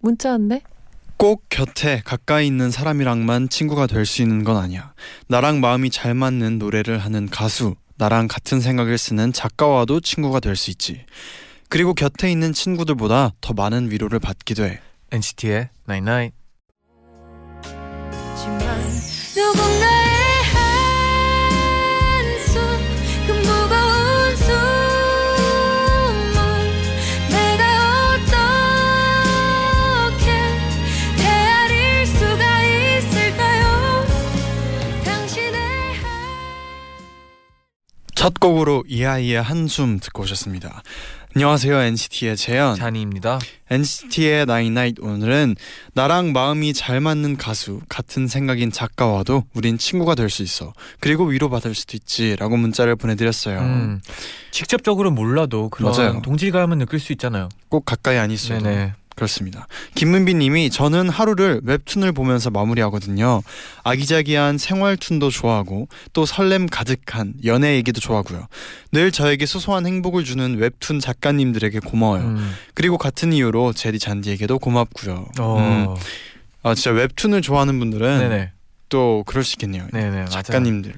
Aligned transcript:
문자 0.00 0.30
왔네. 0.30 0.62
꼭 1.16 1.44
곁에 1.50 2.00
가까이 2.04 2.46
있는 2.46 2.70
사람이랑만 2.70 3.48
친구가 3.50 3.86
될 3.86 4.06
수 4.06 4.22
있는 4.22 4.42
건 4.42 4.56
아니야. 4.56 4.94
나랑 5.28 5.60
마음이 5.60 5.90
잘 5.90 6.14
맞는 6.14 6.58
노래를 6.58 6.98
하는 6.98 7.28
가수, 7.28 7.74
나랑 7.98 8.26
같은 8.28 8.60
생각을 8.60 8.96
쓰는 8.96 9.32
작가와도 9.32 10.00
친구가 10.00 10.40
될 10.40 10.56
수 10.56 10.70
있지. 10.70 11.04
그리고 11.68 11.92
곁에 11.94 12.32
있는 12.32 12.52
친구들보다 12.52 13.32
더 13.40 13.52
많은 13.52 13.90
위로를 13.90 14.18
받기도 14.18 14.64
해. 14.64 14.80
NCT의 15.12 15.68
99. 15.86 16.32
첫 38.20 38.38
곡으로 38.38 38.84
이아이의 38.86 39.40
한숨 39.40 39.98
듣고 39.98 40.24
오셨습니다. 40.24 40.82
안녕하세요 41.34 41.74
NCT의 41.74 42.36
재현. 42.36 42.74
잔이입니다. 42.74 43.38
NCT의 43.70 44.44
나인나잇 44.44 44.96
오늘은 45.00 45.56
나랑 45.94 46.34
마음이 46.34 46.74
잘 46.74 47.00
맞는 47.00 47.38
가수, 47.38 47.80
같은 47.88 48.26
생각인 48.28 48.70
작가와도 48.70 49.44
우린 49.54 49.78
친구가 49.78 50.16
될 50.16 50.28
수 50.28 50.42
있어. 50.42 50.74
그리고 51.00 51.24
위로받을 51.24 51.74
수도 51.74 51.96
있지라고 51.96 52.58
문자를 52.58 52.94
보내드렸어요. 52.94 53.58
음, 53.58 54.02
직접적으로 54.50 55.10
몰라도 55.10 55.70
그런 55.70 55.90
맞아요. 55.90 56.20
동질감은 56.20 56.76
느낄 56.76 57.00
수 57.00 57.12
있잖아요. 57.12 57.48
꼭 57.70 57.86
가까이 57.86 58.18
안 58.18 58.30
있어도 58.30 58.62
네네. 58.64 58.92
그렇습니다. 59.20 59.66
김문빈 59.96 60.38
님이 60.38 60.70
저는 60.70 61.10
하루를 61.10 61.60
웹툰을 61.62 62.12
보면서 62.12 62.48
마무리하거든요. 62.48 63.42
아기자기한 63.84 64.56
생활툰도 64.56 65.28
좋아하고 65.28 65.88
또 66.14 66.24
설렘 66.24 66.66
가득한 66.66 67.34
연애 67.44 67.74
얘기도 67.74 68.00
좋아하고요. 68.00 68.46
늘 68.92 69.12
저에게 69.12 69.44
소소한 69.44 69.86
행복을 69.86 70.24
주는 70.24 70.56
웹툰 70.56 71.00
작가님들에게 71.00 71.80
고마워요. 71.80 72.22
음. 72.22 72.54
그리고 72.72 72.96
같은 72.96 73.34
이유로 73.34 73.74
제디 73.74 73.98
잔디에게도 73.98 74.58
고맙고요. 74.58 75.26
어. 75.38 75.58
음. 75.58 75.96
아 76.62 76.74
진짜 76.74 76.90
웹툰을 76.92 77.42
좋아하는 77.42 77.78
분들은 77.78 78.20
네네. 78.20 78.52
또 78.88 79.22
그럴 79.26 79.44
수 79.44 79.56
있겠네요. 79.56 79.86
네네. 79.92 80.10
맞아요. 80.10 80.28
작가님들. 80.28 80.94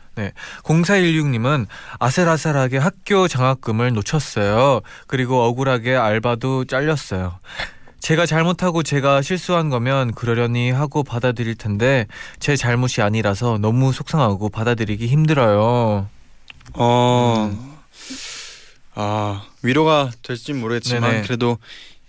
0416님은 0.63 1.67
아슬아슬하게 1.99 2.79
학교 2.79 3.27
장학금을 3.27 3.93
놓쳤어요. 3.95 4.81
그리고 5.09 5.43
억울하게 5.43 5.97
알바도 5.97 6.67
잘렸어요. 6.67 7.41
제가 8.03 8.27
잘못하고 8.27 8.83
제가 8.83 9.23
실수한 9.23 9.71
거면 9.71 10.13
그러려니 10.13 10.73
하고 10.73 11.05
받아들일 11.05 11.55
텐데 11.55 12.09
제 12.41 12.57
잘못이 12.57 13.01
아니라서 13.01 13.59
너무 13.59 13.93
속상하고 13.93 14.49
받아들이기 14.49 15.07
힘들어요. 15.07 16.09
어. 16.75 17.73
아 18.95 19.45
위로가 19.63 20.11
될지 20.23 20.53
모르겠지만 20.53 21.11
네네. 21.11 21.23
그래도 21.23 21.59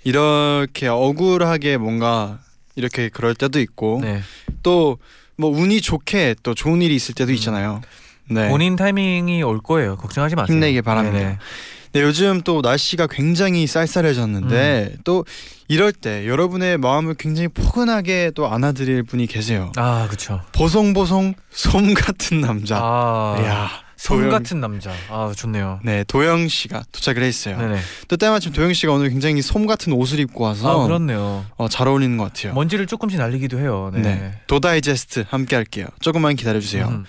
이렇게 0.03 0.87
억울하게 0.87 1.77
뭔가 1.77 2.39
이렇게 2.75 3.09
그럴 3.09 3.35
때도 3.35 3.59
있고 3.59 3.99
네. 4.01 4.21
또뭐 4.63 4.97
운이 5.41 5.79
좋게 5.81 6.37
또 6.41 6.55
좋은 6.55 6.81
일이 6.81 6.95
있을 6.95 7.13
때도 7.13 7.31
음. 7.31 7.35
있잖아요. 7.35 7.81
네. 8.31 8.49
본인 8.49 8.75
타이밍이 8.75 9.43
올 9.43 9.59
거예요. 9.61 9.95
걱정하지 9.97 10.35
마세요. 10.35 10.55
힘내길 10.55 10.81
바랍니다. 10.81 11.19
네네. 11.19 11.37
네, 11.93 12.01
요즘 12.01 12.41
또 12.41 12.61
날씨가 12.61 13.05
굉장히 13.07 13.67
쌀쌀해졌는데 13.67 14.89
음. 14.93 14.97
또 15.03 15.25
이럴 15.67 15.91
때 15.91 16.27
여러분의 16.27 16.79
마음을 16.79 17.13
굉장히 17.13 17.47
포근하게 17.47 18.31
또 18.33 18.51
안아드릴 18.51 19.03
분이 19.03 19.27
계세요. 19.27 19.71
아 19.75 20.05
그렇죠. 20.07 20.41
보송보송 20.53 21.35
솜 21.51 21.93
같은 21.93 22.41
남자. 22.41 22.79
아 22.81 23.37
이야, 23.39 23.69
솜 23.95 24.27
같은 24.29 24.59
남자. 24.59 24.91
아 25.09 25.31
좋네요. 25.35 25.81
네, 25.83 26.03
도영 26.05 26.47
씨가 26.47 26.83
도착을 26.91 27.21
했어요. 27.21 27.57
네네. 27.59 27.79
또 28.07 28.17
때마침 28.17 28.53
도영 28.53 28.73
씨가 28.73 28.91
오늘 28.91 29.09
굉장히 29.09 29.43
솜 29.43 29.67
같은 29.67 29.93
옷을 29.93 30.19
입고 30.19 30.43
와서 30.43 30.81
아 30.81 30.87
그렇네요. 30.87 31.45
어, 31.57 31.69
잘 31.69 31.87
어울리는 31.87 32.17
것 32.17 32.23
같아요. 32.33 32.55
먼지를 32.55 32.87
조금씩 32.87 33.19
날리기도 33.19 33.59
해요. 33.59 33.91
네. 33.93 34.01
네. 34.01 34.33
도다이제스트 34.47 35.25
함께 35.29 35.55
할게요. 35.55 35.85
조금만 36.01 36.35
기다려 36.35 36.59
주세요. 36.59 36.87
음. 36.87 37.05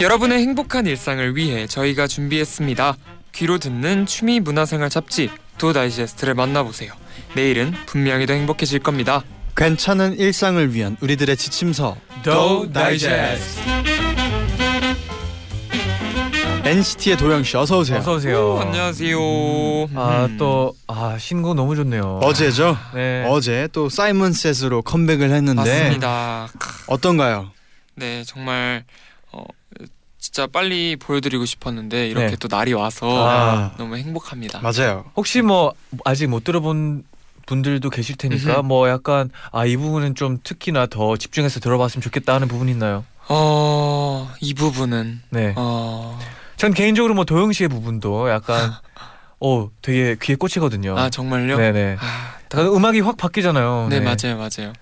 여러분의 0.00 0.38
행복한 0.38 0.86
일상을 0.86 1.36
위해 1.36 1.66
저희가 1.66 2.06
준비했습니다. 2.06 2.96
귀로 3.32 3.58
듣는 3.58 4.06
취미 4.06 4.38
문화생활 4.38 4.90
잡지 4.90 5.28
도 5.58 5.72
다이제스트를 5.72 6.34
만나보세요. 6.34 6.92
내일은 7.34 7.72
분명히 7.86 8.26
더 8.26 8.32
행복해질 8.34 8.78
겁니다. 8.78 9.24
괜찮은 9.56 10.16
일상을 10.18 10.72
위한 10.72 10.96
우리들의 11.00 11.36
지침서 11.36 11.96
도 12.22 12.72
다이제스트. 12.72 13.60
NCT의 16.64 17.16
도영 17.16 17.42
씨 17.42 17.56
어서 17.56 17.78
오세요. 17.78 17.98
어서 17.98 18.14
오세요. 18.14 18.54
오, 18.54 18.60
안녕하세요. 18.60 19.18
아 19.96 20.26
음. 20.26 20.36
또아 20.36 21.18
신곡 21.18 21.56
너무 21.56 21.74
좋네요. 21.74 22.20
어제죠. 22.22 22.76
네. 22.94 23.24
어제 23.28 23.68
또 23.72 23.88
사이먼 23.88 24.32
셋으로 24.32 24.82
컴백을 24.82 25.30
했는데 25.32 25.60
맞습니다. 25.60 26.48
어떤가요? 26.86 27.50
네 27.94 28.22
정말 28.24 28.84
어, 28.86 29.07
진짜 30.30 30.46
빨리 30.46 30.94
보여드리고 30.96 31.46
싶었는데 31.46 32.06
이렇게 32.08 32.26
네. 32.26 32.36
또 32.38 32.48
날이 32.54 32.74
와서 32.74 33.08
아. 33.26 33.72
너무 33.78 33.96
행복합니다. 33.96 34.60
맞아요. 34.60 35.06
혹시 35.16 35.40
뭐 35.40 35.72
아직 36.04 36.26
못 36.26 36.44
들어본 36.44 37.04
분들도 37.46 37.88
계실 37.88 38.14
테니까 38.18 38.58
음흠. 38.60 38.66
뭐 38.66 38.88
약간 38.90 39.30
아 39.52 39.64
이 39.64 39.78
부분은 39.78 40.14
좀 40.16 40.36
특히나 40.44 40.84
더 40.84 41.16
집중해서 41.16 41.60
들어봤으면 41.60 42.02
좋겠다 42.02 42.34
하는 42.34 42.46
부분 42.46 42.68
있나요? 42.68 43.06
어, 43.30 44.30
이 44.42 44.52
부분은 44.52 45.22
네. 45.30 45.54
어, 45.56 46.18
전 46.58 46.74
개인적으로 46.74 47.14
뭐 47.14 47.24
도영 47.24 47.52
씨의 47.52 47.68
부분도 47.70 48.28
약간 48.28 48.74
어 49.40 49.70
되게 49.80 50.14
귀에 50.20 50.36
꽂히거든요. 50.36 50.98
아 50.98 51.08
정말요? 51.08 51.56
네네. 51.56 51.96
아, 52.00 52.34
다 52.50 52.60
음악이 52.62 53.00
확 53.00 53.16
바뀌잖아요. 53.16 53.86
네, 53.88 54.00
맞아요 54.00 54.36
맞아요 54.36 54.74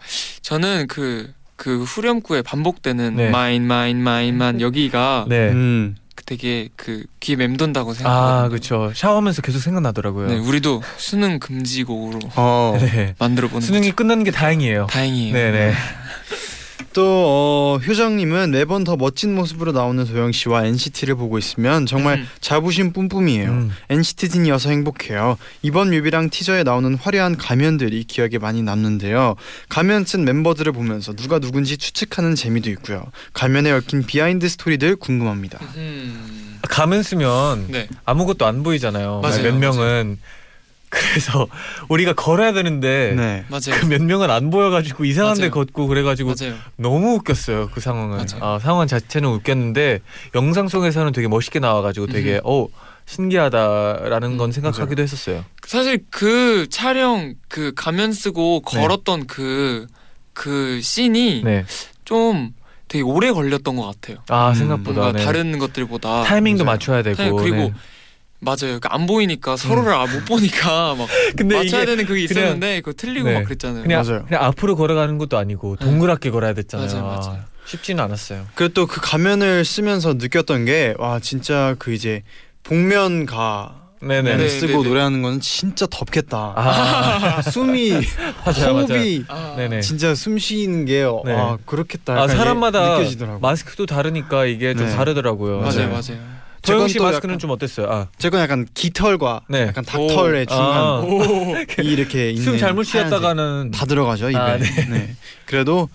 저는 0.43 0.89
그 0.89 1.33
그 1.57 1.83
후렴구에 1.83 2.43
반복되는 2.43 3.17
네. 3.17 3.31
마인 3.31 3.63
마인 3.67 4.03
마인만 4.03 4.61
여기가 4.61 5.27
네. 5.29 5.51
음. 5.51 5.97
그 6.15 6.25
되게 6.25 6.69
그 6.77 7.05
귀에 7.21 7.37
맴돈다고 7.37 7.93
생각하거든요 7.93 8.45
아 8.45 8.49
그렇죠. 8.49 8.93
샤워하면서 8.95 9.43
계속 9.43 9.59
생각나더라고요. 9.59 10.29
네 10.29 10.39
우리도 10.39 10.83
수능 10.97 11.39
금지곡으로 11.39 12.21
어. 12.37 12.77
네. 12.81 13.15
만들어 13.19 13.49
보는 13.49 13.61
수능이 13.61 13.93
끝나는 13.93 14.25
게 14.25 14.31
다행이에요. 14.31 14.87
다행이에요 14.87 15.33
네 15.35 15.51
네. 15.51 15.73
또 16.97 17.05
어, 17.05 17.77
효정님은 17.77 18.53
매번 18.53 18.83
더 18.83 18.97
멋진 18.97 19.35
모습으로 19.35 19.73
나오는 19.73 20.03
도영 20.07 20.33
씨와 20.33 20.65
NCT를 20.65 21.15
보고 21.15 21.37
있으면 21.37 21.85
정말 21.85 22.21
음. 22.21 22.29
자부심 22.41 22.95
뿜뿜이에요. 22.95 23.51
음. 23.51 23.71
NCT진이어서 23.91 24.71
행복해요. 24.71 25.37
이번 25.61 25.91
뮤비랑 25.91 26.31
티저에 26.31 26.63
나오는 26.63 26.95
화려한 26.95 27.37
가면들이 27.37 28.05
기억에 28.05 28.39
많이 28.39 28.63
남는데요. 28.63 29.37
가면 29.69 30.07
쓴 30.07 30.25
멤버들을 30.25 30.73
보면서 30.73 31.13
누가 31.13 31.39
누군지 31.39 31.77
추측하는 31.77 32.35
재미도 32.35 32.71
있고요. 32.71 33.05
가면에 33.35 33.73
얽힌 33.73 34.07
비하인드 34.07 34.49
스토리들 34.49 34.97
궁금합니다. 34.97 35.59
음, 35.77 36.59
가면 36.63 37.03
쓰면 37.03 37.67
네 37.69 37.89
아무것도 38.07 38.47
안 38.47 38.63
보이잖아요. 38.63 39.21
맞아요, 39.23 39.43
몇 39.43 39.55
명은 39.55 40.17
그래서 40.97 41.47
우리가 41.91 42.15
걸어야 42.15 42.53
되는데 42.53 43.13
네. 43.17 43.45
맞아요 43.49 43.79
그몇 43.81 44.03
명은 44.03 44.31
안 44.31 44.51
보여가지고 44.51 45.05
이상한데 45.05 45.41
맞아요. 45.43 45.51
걷고 45.51 45.87
그래가지고 45.89 46.33
맞아요 46.39 46.55
너무 46.77 47.15
웃겼어요 47.17 47.69
그 47.73 47.81
상황은. 47.81 48.17
맞아요. 48.17 48.41
아, 48.41 48.59
상황 48.59 48.87
자체는 48.87 49.29
웃겼는데 49.29 50.01
영상 50.35 50.69
속에서는 50.69 51.13
되게 51.13 51.29
멋있게 51.29 51.59
나와가지고 51.59 52.07
되게 52.07 52.41
어 52.45 52.67
신기하다라는 53.05 54.33
음, 54.33 54.37
건 54.37 54.51
생각하기도 54.53 55.01
했었어요. 55.03 55.45
사실 55.67 56.05
그 56.11 56.67
촬영 56.71 57.35
그 57.49 57.73
가면 57.77 58.13
쓰고 58.13 58.63
네. 58.73 58.81
걸었던 58.81 59.27
그그 59.27 60.81
씬이 60.83 61.43
네. 61.45 61.65
좀 62.05 62.53
되게 62.89 63.03
오래 63.03 63.33
걸렸던 63.33 63.75
것 63.77 63.85
같아요 63.87 64.19
아 64.29 64.51
음, 64.51 64.55
생각보다 64.55 65.01
뭔가 65.01 65.19
네. 65.19 65.25
다른 65.25 65.59
것들보다 65.59 66.23
타이밍도 66.23 66.65
맞아요. 66.65 66.75
맞춰야 66.75 67.03
되고 67.03 67.17
타이밍, 67.17 67.37
그리고 67.37 67.57
네. 67.57 67.73
맞아요. 68.41 68.57
그러니까 68.79 68.95
안 68.95 69.07
보이니까 69.07 69.57
서로를 69.57 69.93
아, 69.95 70.07
못 70.07 70.25
보니까 70.27 70.95
막 70.95 71.09
근데 71.37 71.57
맞춰야 71.57 71.83
이게 71.83 71.87
되는 71.93 72.07
그게 72.07 72.25
있었는데 72.25 72.81
그거 72.81 72.93
틀리고 72.97 73.29
네. 73.29 73.35
막 73.35 73.45
그랬잖아요. 73.45 73.83
그냥 73.83 74.03
맞아요. 74.07 74.25
그냥 74.27 74.45
앞으로 74.45 74.77
걸어가는 74.77 75.19
것도 75.19 75.39
아니고 75.39 75.77
동그랗게 75.77 76.31
걸어야 76.31 76.53
됐잖아요. 76.55 77.03
맞아요, 77.03 77.19
맞아요. 77.19 77.41
쉽지는 77.65 78.05
않았어요. 78.05 78.47
그리고 78.55 78.75
또 78.75 78.87
그 78.87 79.01
가면을 79.01 79.65
쓰면서 79.65 80.15
느꼈던 80.15 80.67
게 80.67 80.95
와 80.99 81.19
진짜 81.19 81.75
그 81.79 81.93
이제 81.93 82.23
복면 82.63 83.27
가 83.27 83.83
네네. 84.03 84.37
네. 84.37 84.49
쓰고 84.49 84.83
네. 84.83 84.89
노래하는 84.89 85.23
거는 85.23 85.41
진짜 85.41 85.87
덥겠다. 85.91 86.53
아 86.55 87.41
숨이 87.51 87.93
맞아요, 88.45 88.75
맞아요. 88.75 88.87
호흡이 88.87 89.25
아, 89.29 89.55
네네. 89.57 89.81
진짜 89.81 90.15
숨 90.15 90.39
쉬는 90.39 90.85
게 90.85 91.05
네. 91.25 91.33
아, 91.33 91.57
그렇겠다. 91.65 92.21
아 92.21 92.29
사람마다 92.29 92.99
느껴지더라고. 92.99 93.41
마스크도 93.41 93.87
다르니까 93.87 94.45
이게 94.45 94.75
좀 94.75 94.87
네. 94.87 94.95
다르더라고요. 94.95 95.61
맞아요, 95.61 95.89
맞아요. 95.89 96.36
도영 96.67 96.89
씨 96.89 96.99
마스크는 96.99 97.35
약간- 97.35 97.39
좀 97.39 97.51
어땠어요? 97.51 97.87
아, 97.91 98.09
제건 98.19 98.41
약간 98.41 98.67
깃털과 98.75 99.43
네. 99.49 99.63
약간 99.69 99.85
닭털의 99.85 100.43
오. 100.43 100.47
중간 100.47 100.77
아. 100.77 101.03
이 101.83 101.87
이렇게 101.93 102.31
있는 102.37 102.43
숨 102.45 102.59
잘못. 102.59 102.85
쉬었다가는 102.85 103.71
다 103.73 103.87
들어가죠 103.87 104.31
입에. 104.31 104.39
아, 104.39 104.57
네. 104.59 105.15
그래도 105.47 105.89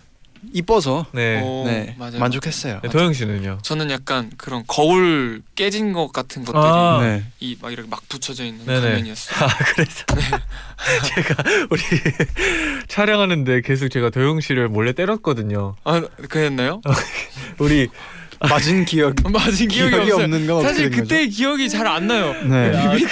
이뻐서 0.53 1.05
네. 1.11 1.39
오, 1.43 1.65
네. 1.67 1.95
만족했어요. 2.17 2.79
네, 2.81 2.89
도영 2.89 3.13
씨는요? 3.13 3.59
저는 3.61 3.91
약간 3.91 4.31
그런 4.37 4.63
거울 4.65 5.43
깨진 5.53 5.93
것 5.93 6.11
같은 6.11 6.43
것들이 6.43 6.63
아. 6.65 6.97
네. 6.99 7.23
이막 7.39 7.71
이렇게 7.71 7.87
막 7.87 8.01
붙여져 8.09 8.45
있는 8.45 8.65
네네. 8.65 8.81
가면이었어요. 8.81 9.37
아 9.45 9.47
그래서 9.75 10.03
제가 11.15 11.43
우리 11.69 11.81
촬영하는데 12.87 13.61
계속 13.61 13.89
제가 13.89 14.09
도영 14.09 14.41
씨를 14.41 14.67
몰래 14.67 14.93
때렸거든요. 14.93 15.75
아, 15.83 16.01
그랬나요? 16.29 16.81
우리 17.59 17.89
맞은 18.49 18.85
기억 18.85 19.13
맞은 19.31 19.67
기억이, 19.67 19.91
기억이. 19.91 20.11
없는 20.11 20.47
건 20.47 20.63
사실 20.63 20.89
된 20.89 20.99
그때 21.01 21.27
기억이 21.27 21.69
잘 21.69 21.85
안 21.87 22.07
나요. 22.07 22.33
네. 22.45 22.75
아, 22.75 22.93
뮤비 22.93 23.05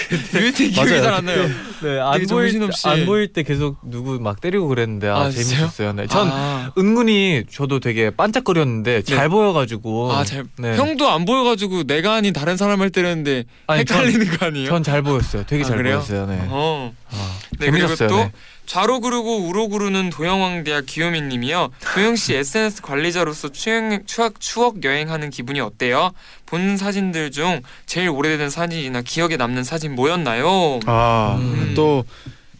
때 0.54 0.70
기억이 0.70 0.90
맞아요. 0.92 1.02
잘안 1.04 1.26
나요. 1.26 1.48
네, 1.81 2.00
안 2.00 2.12
보일 2.28 2.28
정신없이. 2.28 2.88
안 2.88 3.06
보일 3.06 3.31
때 3.34 3.44
계속 3.44 3.78
누구 3.84 4.20
막 4.20 4.42
때리고 4.42 4.68
그랬는데 4.68 5.08
아, 5.08 5.18
아? 5.22 5.30
재밌었어요. 5.30 5.94
네. 5.94 6.08
전 6.08 6.28
아, 6.31 6.72
은근히 6.78 7.44
저도 7.52 7.80
되게 7.80 8.10
반짝거렸는데 8.10 9.04
잘 9.04 9.30
보여가지고 9.30 10.12
아, 10.14 10.24
잘 10.24 10.46
네. 10.58 10.76
형도 10.76 11.10
안 11.10 11.26
보여가지고 11.26 11.84
내가 11.84 12.16
아닌 12.16 12.34
다른 12.34 12.58
사람을 12.58 12.90
때렸는데 12.90 13.44
아니, 13.68 13.86
전- 13.86 13.98
헷갈리는 14.00 14.38
거 14.38 14.46
아니에요? 14.48 14.68
전 14.70 14.84
잘 14.84 15.02
보였어요. 15.04 15.44
되게 15.46 15.64
아, 15.64 15.68
잘 15.68 15.78
그래요? 15.78 15.96
보였어요. 15.98 16.26
네. 16.26 16.40
어. 16.48 16.94
아, 17.12 17.38
네, 17.60 17.66
재밌었어요. 17.68 18.10
또 18.10 18.16
네. 18.18 18.31
좌로 18.69 19.00
구르고 19.00 19.48
우로 19.48 19.68
구르는 19.68 20.12
도영왕대학 20.12 20.86
기요미님이요. 20.86 21.69
도영 21.95 22.16
씨 22.16 22.36
SNS 22.36 22.83
관리자로서 22.83 23.51
추억, 23.51 24.06
추억 24.06 24.39
추억 24.39 24.83
여행하는 24.83 25.31
기분이 25.31 25.60
어때요? 25.60 26.12
본 26.45 26.77
사진들 26.77 27.31
중 27.31 27.63
제일 27.88 28.10
오래된 28.10 28.51
사진이나 28.51 29.01
기억에 29.01 29.38
남는 29.38 29.63
사진 29.63 29.95
뭐였나요? 29.95 30.81
아, 30.86 31.39
음. 31.42 31.74
또, 31.75 32.06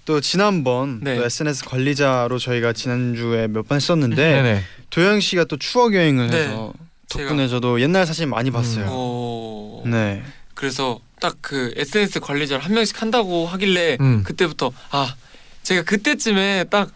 또 0.06 0.20
지난번 0.20 1.00
네. 1.04 1.16
또 1.16 1.26
SNS 1.26 1.66
관리자로 1.66 2.40
저희가 2.40 2.74
지난주에 2.74 3.48
몇번 3.48 3.76
했었는데 3.76 4.16
네네. 4.16 4.64
도영 4.90 5.20
씨가 5.20 5.44
또 5.44 5.58
추억 5.58 5.94
여행을 5.94 6.32
네. 6.32 6.38
해서 6.38 6.74
덕분에 7.10 7.48
저도 7.48 7.82
옛날 7.82 8.08
사진 8.08 8.30
많이 8.30 8.50
봤어요. 8.50 8.88
어... 8.90 9.84
네. 9.86 10.24
그래서 10.56 11.00
딱 11.22 11.36
그 11.42 11.74
SNS 11.76 12.20
관리자를 12.22 12.64
한 12.64 12.74
명씩 12.74 13.02
한다고 13.02 13.46
하길래 13.46 13.98
음. 14.00 14.24
그때부터 14.24 14.72
아 14.90 15.16
제가 15.64 15.84
그때쯤에 15.84 16.66
딱 16.66 16.90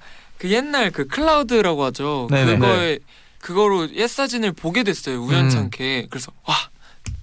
그 0.44 0.52
옛날 0.52 0.92
그 0.92 1.08
클라우드라고 1.08 1.86
하죠. 1.86 2.28
네네. 2.30 2.58
그거에 2.58 3.00
그거로 3.40 3.96
옛 3.96 4.08
사진을 4.08 4.52
보게 4.52 4.84
됐어요 4.84 5.22
우연찮게. 5.24 6.08
그래서 6.10 6.34
와 6.46 6.54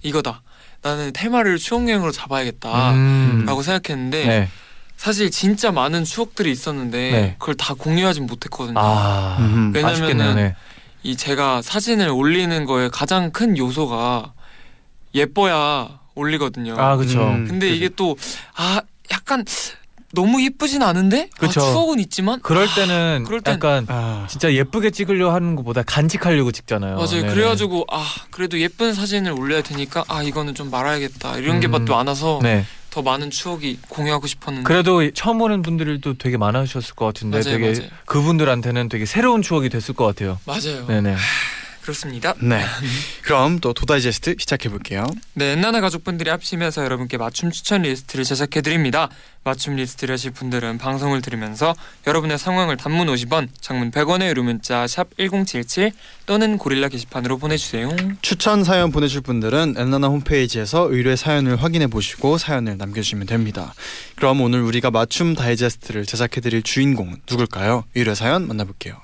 이거다. 0.01 0.41
나는 0.81 1.13
테마를 1.13 1.59
추억 1.59 1.87
여행으로 1.87 2.11
잡아야겠다. 2.11 2.93
음. 2.93 3.43
라고 3.45 3.61
생각했는데 3.61 4.25
네. 4.25 4.49
사실 4.97 5.29
진짜 5.29 5.71
많은 5.71 6.03
추억들이 6.03 6.51
있었는데 6.51 7.11
네. 7.11 7.35
그걸 7.37 7.53
다 7.53 7.75
공유하진 7.75 8.25
못했거든요. 8.25 8.79
아 8.79 9.37
음. 9.39 9.71
왜냐면은. 9.71 10.35
네. 10.35 10.55
이 11.03 11.15
제가 11.15 11.61
사진을 11.61 12.09
올리는 12.09 12.65
거에 12.65 12.89
가장 12.89 13.29
큰 13.31 13.55
요소가 13.55 14.33
예뻐야 15.13 15.99
올리거든요. 16.15 16.73
아 16.79 16.95
그렇죠. 16.97 17.21
음. 17.21 17.47
근데 17.47 17.69
이게 17.69 17.87
또 17.89 18.15
아 18.55 18.81
약간 19.11 19.45
너무 20.13 20.43
예쁘진 20.43 20.81
않은데 20.83 21.29
아, 21.35 21.39
그쵸. 21.39 21.59
추억은 21.61 21.99
있지만 21.99 22.39
그럴 22.41 22.67
아, 22.67 22.75
때는 22.75 23.23
그럴 23.25 23.41
땐- 23.41 23.53
약간 23.55 23.85
아, 23.89 24.25
진짜 24.29 24.51
예쁘게 24.53 24.91
찍으려 24.91 25.33
하는 25.33 25.55
것보다 25.55 25.83
간직하려고 25.83 26.51
찍잖아요. 26.51 26.95
맞아요. 26.95 27.07
네네. 27.21 27.33
그래가지고 27.33 27.85
아 27.91 28.05
그래도 28.29 28.59
예쁜 28.59 28.93
사진을 28.93 29.31
올려야 29.31 29.61
되니까 29.61 30.03
아 30.07 30.21
이거는 30.23 30.55
좀 30.55 30.69
말아야겠다 30.69 31.37
이런 31.37 31.59
게 31.59 31.67
음. 31.67 31.71
맛도 31.71 31.95
많아서 31.95 32.39
네. 32.41 32.65
더 32.89 33.01
많은 33.01 33.29
추억이 33.31 33.77
공유하고 33.87 34.27
싶었는데 34.27 34.67
그래도 34.67 35.09
처음 35.11 35.39
오는 35.41 35.61
분들도 35.61 36.17
되게 36.17 36.35
많으셨을 36.35 36.93
것 36.95 37.05
같은데 37.05 37.37
맞아요, 37.39 37.57
되게 37.57 37.71
맞아요. 37.79 37.89
그분들한테는 38.05 38.89
되게 38.89 39.05
새로운 39.05 39.41
추억이 39.41 39.69
됐을 39.69 39.93
것 39.95 40.05
같아요. 40.05 40.39
맞아요. 40.45 40.85
네네. 40.87 41.15
그렇습니다. 41.81 42.33
네. 42.39 42.63
그럼 43.23 43.59
또 43.59 43.73
도다이제스트 43.73 44.35
시작해 44.39 44.69
볼게요. 44.69 45.05
네, 45.33 45.53
엔나나 45.53 45.81
가족분들이 45.81 46.29
합치면서 46.29 46.83
여러분께 46.83 47.17
맞춤 47.17 47.51
추천 47.51 47.81
리스트를 47.81 48.23
제작해 48.23 48.61
드립니다. 48.61 49.09
맞춤 49.43 49.75
리스트를 49.75 50.13
하실 50.13 50.29
분들은 50.31 50.77
방송을 50.77 51.21
들으면서 51.21 51.73
여러분의 52.05 52.37
상황을 52.37 52.77
단문 52.77 53.07
50원, 53.07 53.49
장문 53.59 53.89
100원의 53.89 54.29
유료 54.29 54.43
문자 54.43 54.85
샵 54.85 55.09
#1077 55.17 55.91
또는 56.27 56.59
고릴라 56.59 56.87
게시판으로 56.89 57.39
보내주세요. 57.39 57.89
추천 58.21 58.63
사연 58.63 58.91
보내실 58.91 59.21
분들은 59.21 59.75
엔나나 59.77 60.07
홈페이지에서 60.07 60.87
의뢰 60.91 61.15
사연을 61.15 61.55
확인해 61.55 61.87
보시고 61.87 62.37
사연을 62.37 62.77
남겨주시면 62.77 63.25
됩니다. 63.25 63.73
그럼 64.15 64.41
오늘 64.41 64.61
우리가 64.61 64.91
맞춤 64.91 65.33
다이제스트를 65.33 66.05
제작해 66.05 66.39
드릴 66.41 66.61
주인공은 66.61 67.21
누굴까요? 67.27 67.85
의뢰 67.95 68.13
사연 68.13 68.47
만나볼게요. 68.47 69.01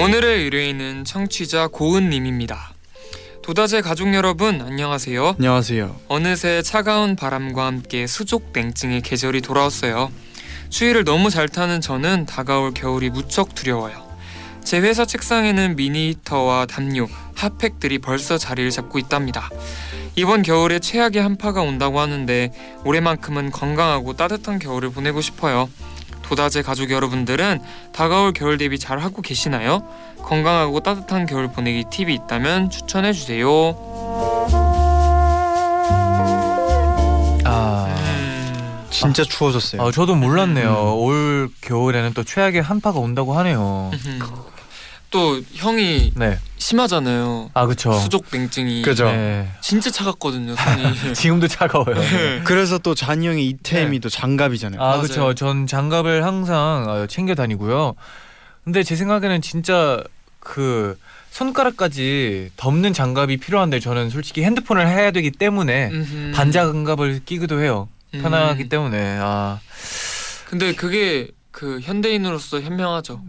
오늘의 0.00 0.44
의뢰인은 0.44 1.04
청취자 1.04 1.66
고은님입니다. 1.66 2.72
도다제 3.42 3.80
가족 3.80 4.14
여러분 4.14 4.60
안녕하세요. 4.60 5.34
안녕하세요. 5.38 5.96
어느새 6.06 6.62
차가운 6.62 7.16
바람과 7.16 7.66
함께 7.66 8.06
수족 8.06 8.52
냉증의 8.54 9.00
계절이 9.02 9.40
돌아왔어요. 9.40 10.12
추위를 10.68 11.02
너무 11.02 11.30
잘 11.30 11.48
타는 11.48 11.80
저는 11.80 12.26
다가올 12.26 12.74
겨울이 12.74 13.10
무척 13.10 13.56
두려워요. 13.56 14.06
제 14.62 14.78
회사 14.78 15.04
책상에는 15.04 15.74
미니 15.74 16.10
히터와 16.10 16.66
담요, 16.66 17.08
핫팩들이 17.34 17.98
벌써 17.98 18.38
자리를 18.38 18.70
잡고 18.70 19.00
있답니다. 19.00 19.50
이번 20.14 20.42
겨울에 20.42 20.78
최악의 20.78 21.20
한파가 21.20 21.62
온다고 21.62 21.98
하는데 21.98 22.52
올해만큼은 22.84 23.50
건강하고 23.50 24.12
따뜻한 24.12 24.60
겨울을 24.60 24.90
보내고 24.90 25.20
싶어요. 25.20 25.68
도다제 26.28 26.60
가족 26.62 26.90
여러분들은 26.90 27.60
다가올 27.92 28.32
겨울 28.34 28.58
대비 28.58 28.78
잘 28.78 28.98
하고 28.98 29.22
계시나요? 29.22 29.82
건강하고 30.22 30.80
따뜻한 30.80 31.24
겨울 31.24 31.48
보내기 31.50 31.84
팁이 31.90 32.12
있다면 32.14 32.68
추천해 32.68 33.14
주세요. 33.14 33.48
아. 37.44 37.94
음, 37.98 38.86
진짜 38.90 39.24
추워졌어요. 39.24 39.80
아, 39.80 39.90
저도 39.90 40.16
몰랐네요. 40.16 40.70
음. 40.70 41.02
올 41.02 41.48
겨울에는 41.62 42.12
또 42.12 42.24
최악의 42.24 42.60
한파가 42.60 42.98
온다고 42.98 43.32
하네요. 43.38 43.90
또 45.10 45.40
형이 45.54 46.12
네. 46.16 46.38
심하잖아요. 46.58 47.50
아 47.54 47.64
그렇죠. 47.66 47.92
수족 47.92 48.26
냉증이 48.30 48.82
그죠. 48.82 49.06
네. 49.06 49.48
진짜 49.62 49.90
차갑거든요. 49.90 50.54
손이. 50.54 51.14
지금도 51.14 51.48
차가워요. 51.48 51.94
그래서 52.44 52.78
또 52.78 52.94
잔이 52.94 53.26
형의 53.26 53.46
이템이 53.46 53.98
네. 53.98 54.00
또 54.00 54.08
장갑이잖아요. 54.08 54.80
아. 54.80 55.00
그렇죠. 55.00 55.34
전 55.34 55.66
장갑을 55.66 56.24
항상 56.24 56.86
어, 56.88 57.06
챙겨 57.06 57.34
다니고요. 57.34 57.94
근데 58.64 58.82
제 58.82 58.96
생각에는 58.96 59.40
진짜 59.40 60.02
그 60.40 60.98
손가락까지 61.30 62.50
덮는 62.56 62.92
장갑이 62.92 63.38
필요한데 63.38 63.80
저는 63.80 64.10
솔직히 64.10 64.42
핸드폰을 64.42 64.88
해야 64.88 65.10
되기 65.10 65.30
때문에 65.30 65.90
음흠. 65.90 66.32
반장갑을 66.34 67.20
끼기도 67.24 67.60
해요. 67.60 67.88
음. 68.14 68.22
편하기 68.22 68.68
때문에 68.68 69.18
아 69.20 69.60
근데 70.46 70.74
그게 70.74 71.28
그 71.50 71.80
현대인으로서 71.80 72.60
현명하죠. 72.60 73.22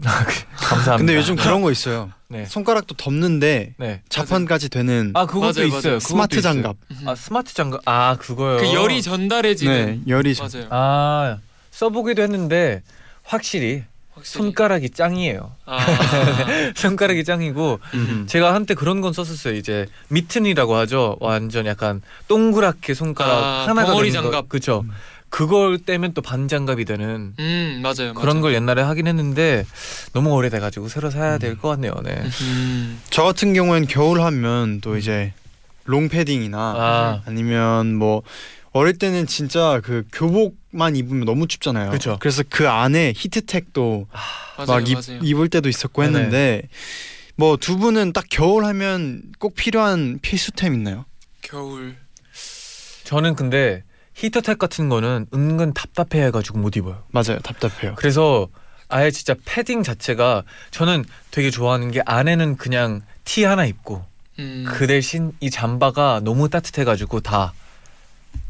감사합니다. 0.70 0.96
근데 0.96 1.16
요즘 1.16 1.36
그런 1.36 1.60
거 1.62 1.70
있어요. 1.70 2.10
네. 2.28 2.46
손가락도 2.46 2.94
덮는데 2.96 3.74
네. 3.76 4.02
자판까지 4.08 4.68
되는 4.68 5.10
아 5.14 5.26
그것도 5.26 5.40
맞아요, 5.40 5.66
있어요. 5.66 5.70
맞아요. 5.70 5.80
그것도 5.98 6.00
스마트 6.00 6.36
있어요. 6.38 6.52
장갑. 6.54 6.76
아 7.06 7.14
스마트 7.14 7.54
장갑. 7.54 7.80
아 7.86 8.16
그거요. 8.18 8.58
그 8.58 8.72
열이 8.72 9.02
전달해지는 9.02 9.86
네, 9.86 10.00
열이 10.12 10.34
전- 10.34 10.48
맞아요. 10.52 10.66
아 10.70 11.38
써보기도 11.72 12.22
했는데 12.22 12.82
확실히 13.24 13.82
확실히. 14.14 14.38
손가락이 14.44 14.90
짱이에요. 14.90 15.52
아, 15.66 15.78
손가락이 16.76 17.24
짱이고 17.24 17.80
음. 17.94 18.26
제가 18.28 18.54
한때 18.54 18.74
그런 18.74 19.00
건 19.00 19.12
썼었어요. 19.12 19.54
이제 19.54 19.86
미튼이라고 20.08 20.74
하죠. 20.76 21.16
완전 21.20 21.66
약간 21.66 22.02
동그랗게 22.28 22.94
손가락 22.94 23.32
아, 23.32 23.66
하나가 23.68 23.92
거. 23.94 24.10
장갑. 24.10 24.48
그쵸. 24.48 24.82
음. 24.84 24.90
그걸 25.30 25.78
떼면 25.78 26.12
또 26.12 26.22
반장갑이 26.22 26.84
되는 26.84 27.34
음 27.38 27.80
맞아요. 27.82 28.14
그런 28.14 28.36
맞아요. 28.36 28.40
걸 28.42 28.54
옛날에 28.54 28.82
하긴 28.82 29.06
했는데 29.06 29.64
너무 30.12 30.30
오래돼가지고 30.32 30.88
새로 30.88 31.10
사야 31.10 31.38
될 31.38 31.56
것 31.56 31.68
같네요. 31.68 31.94
네. 32.04 32.22
음, 32.42 33.00
저 33.10 33.22
같은 33.22 33.54
경우엔 33.54 33.86
겨울 33.86 34.20
하면 34.22 34.80
또 34.80 34.96
이제 34.96 35.32
롱 35.84 36.08
패딩이나 36.08 36.58
아 36.58 37.22
아니면 37.26 37.94
뭐 37.94 38.22
어릴 38.72 38.98
때는 38.98 39.26
진짜 39.26 39.80
그 39.84 40.04
교복만 40.12 40.96
입으면 40.96 41.24
너무 41.24 41.46
춥잖아요. 41.48 41.90
그쵸. 41.90 42.16
그래서 42.20 42.42
그 42.48 42.68
안에 42.68 43.12
히트텍도 43.16 44.06
맞아요, 44.58 44.66
막 44.66 44.88
입, 44.88 44.94
맞아요. 44.94 45.20
입을 45.22 45.48
때도 45.48 45.68
있었고 45.68 46.02
네네. 46.02 46.14
했는데 46.16 46.62
뭐 47.36 47.56
두 47.56 47.78
분은 47.78 48.12
딱 48.12 48.24
겨울 48.30 48.64
하면 48.66 49.22
꼭 49.38 49.54
필요한 49.54 50.18
필수템 50.22 50.74
있나요? 50.74 51.04
겨울. 51.42 51.96
저는 53.04 53.34
근데 53.34 53.82
히트텍 54.20 54.58
같은 54.58 54.90
거는 54.90 55.26
은근 55.32 55.72
답답해해가지고 55.72 56.58
못 56.58 56.76
입어요. 56.76 57.02
맞아요. 57.08 57.38
답답해요. 57.42 57.94
그래서 57.96 58.48
아예 58.88 59.10
진짜 59.10 59.34
패딩 59.46 59.82
자체가 59.82 60.42
저는 60.70 61.04
되게 61.30 61.50
좋아하는 61.50 61.90
게 61.90 62.02
안에는 62.04 62.56
그냥 62.56 63.00
티 63.24 63.44
하나 63.44 63.64
입고 63.64 64.04
음, 64.38 64.64
그 64.68 64.86
대신 64.86 65.32
이 65.40 65.48
잠바가 65.48 66.20
너무 66.22 66.50
따뜻해가지고 66.50 67.20
다 67.20 67.54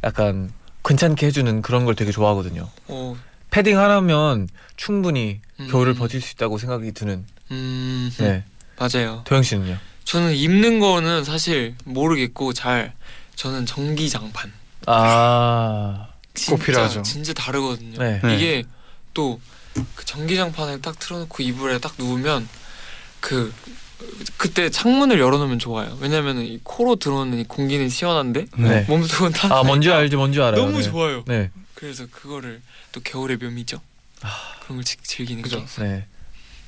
약간 0.02 0.52
괜찮게 0.84 1.26
해주는 1.26 1.62
그런 1.62 1.84
걸 1.84 1.94
되게 1.94 2.10
좋아하거든요. 2.10 2.68
어, 2.88 3.16
패딩 3.50 3.78
하나면 3.78 4.48
충분히 4.76 5.40
음. 5.60 5.68
겨울을 5.70 5.94
버틸 5.94 6.20
수 6.20 6.32
있다고 6.34 6.58
생각이 6.58 6.92
드는. 6.92 7.24
음, 7.52 8.10
네, 8.18 8.44
맞아요. 8.76 9.22
도영 9.24 9.42
씨는요? 9.42 9.76
저는 10.04 10.34
입는 10.34 10.80
거는 10.80 11.22
사실 11.22 11.76
모르겠고 11.84 12.54
잘 12.54 12.92
저는 13.36 13.66
전기 13.66 14.08
장판. 14.08 14.52
아, 14.86 16.08
진짜, 16.34 16.64
필요하죠. 16.64 17.02
진짜 17.02 17.32
다르거든요. 17.34 17.98
네. 17.98 18.20
네. 18.22 18.36
이게 18.36 18.64
또 19.14 19.38
그 19.94 20.04
전기장판을 20.04 20.82
딱 20.82 20.98
틀어놓고 20.98 21.44
이불에 21.44 21.78
딱 21.78 21.94
누우면 21.96 22.48
그 23.20 23.54
그때 24.36 24.68
창문을 24.68 25.20
열어놓으면 25.20 25.60
좋아요. 25.60 25.96
왜냐면은 26.00 26.44
이 26.44 26.58
코로 26.64 26.96
들어오는 26.96 27.38
이 27.38 27.44
공기는 27.44 27.88
시원한데 27.88 28.46
네. 28.58 28.84
몸속은 28.88 29.30
다 29.30 29.54
아 29.54 29.62
뭔지 29.62 29.88
알지, 29.92 30.16
뭔지 30.16 30.40
알아요. 30.42 30.56
너무 30.64 30.78
네. 30.78 30.82
좋아요. 30.82 31.22
네, 31.28 31.50
그래서 31.74 32.04
그거를 32.10 32.60
또 32.90 33.00
겨울의 33.00 33.36
묘미죠. 33.36 33.80
그런 34.64 34.78
걸 34.78 34.84
즐- 34.84 34.98
즐기는. 35.04 35.42
게. 35.44 35.64
네. 35.78 36.06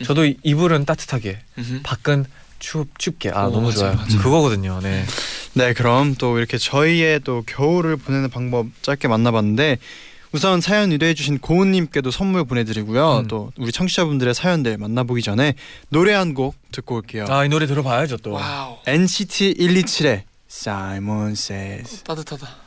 저도 0.05 0.25
이- 0.25 0.37
이불은 0.45 0.85
따뜻하게, 0.85 1.41
음흠. 1.59 1.81
밖은 1.83 2.25
추 2.61 2.87
춥게. 2.99 3.31
아 3.31 3.47
오, 3.47 3.51
너무 3.51 3.63
맞아요, 3.63 3.75
좋아요. 3.75 3.95
맞아요. 3.97 4.19
그거거든요. 4.23 4.81
네. 4.81 5.05
네, 5.55 5.73
그럼 5.75 6.15
또 6.15 6.39
이렇게 6.39 6.57
저희의 6.59 7.21
또 7.21 7.43
겨울을 7.47 7.97
보내는 7.97 8.31
방법 8.31 8.67
짧게 8.83 9.09
만나봤는데 9.09 9.79
우선 10.33 10.63
사연 10.63 10.91
의뢰해주신 10.93 11.41
고은님께도 11.41 12.11
선물 12.11 12.45
보내드리고요. 12.45 13.19
음. 13.19 13.29
또 13.29 13.53
우리 13.59 13.71
청취자분들의 13.71 14.33
사연들 14.35 14.79
만나보기 14.79 15.21
전에 15.21 15.55
노래 15.91 16.15
한 16.15 16.33
곡 16.35 16.55
듣고 16.73 16.95
올게요. 16.97 17.27
아 17.29 17.45
이 17.45 17.49
노래 17.51 17.67
들어봐야죠 17.67 18.17
또. 18.19 18.33
와우 18.33 18.79
NCT 18.87 19.55
127의 19.59 20.23
Simon 20.51 21.33
Says. 21.33 22.03
따뜻하다. 22.05 22.62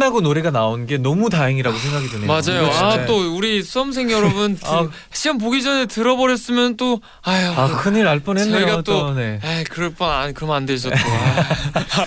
끝나고 0.00 0.22
노래가 0.22 0.50
나온 0.50 0.86
게 0.86 0.96
너무 0.96 1.28
다행이라고 1.28 1.76
생각이 1.76 2.08
드네요. 2.08 2.26
맞아요. 2.26 2.66
아 2.72 3.04
또 3.06 3.36
우리 3.36 3.62
수험생 3.62 4.10
여러분 4.10 4.56
드- 4.56 4.64
아. 4.66 4.88
시험 5.12 5.36
보기 5.36 5.62
전에 5.62 5.84
들어버렸으면 5.86 6.76
또 6.78 7.00
아유. 7.22 7.50
아 7.54 7.66
큰일 7.82 8.04
날 8.04 8.20
뻔했네요. 8.20 8.60
저희가 8.60 8.82
또- 8.82 9.12
네. 9.14 9.38
에이 9.44 9.64
그럴 9.64 9.90
뻔 9.90 10.10
아니 10.10 10.32
그러면 10.32 10.56
안 10.56 10.66
되죠 10.66 10.88
또. 10.88 10.96
아, 10.96 12.06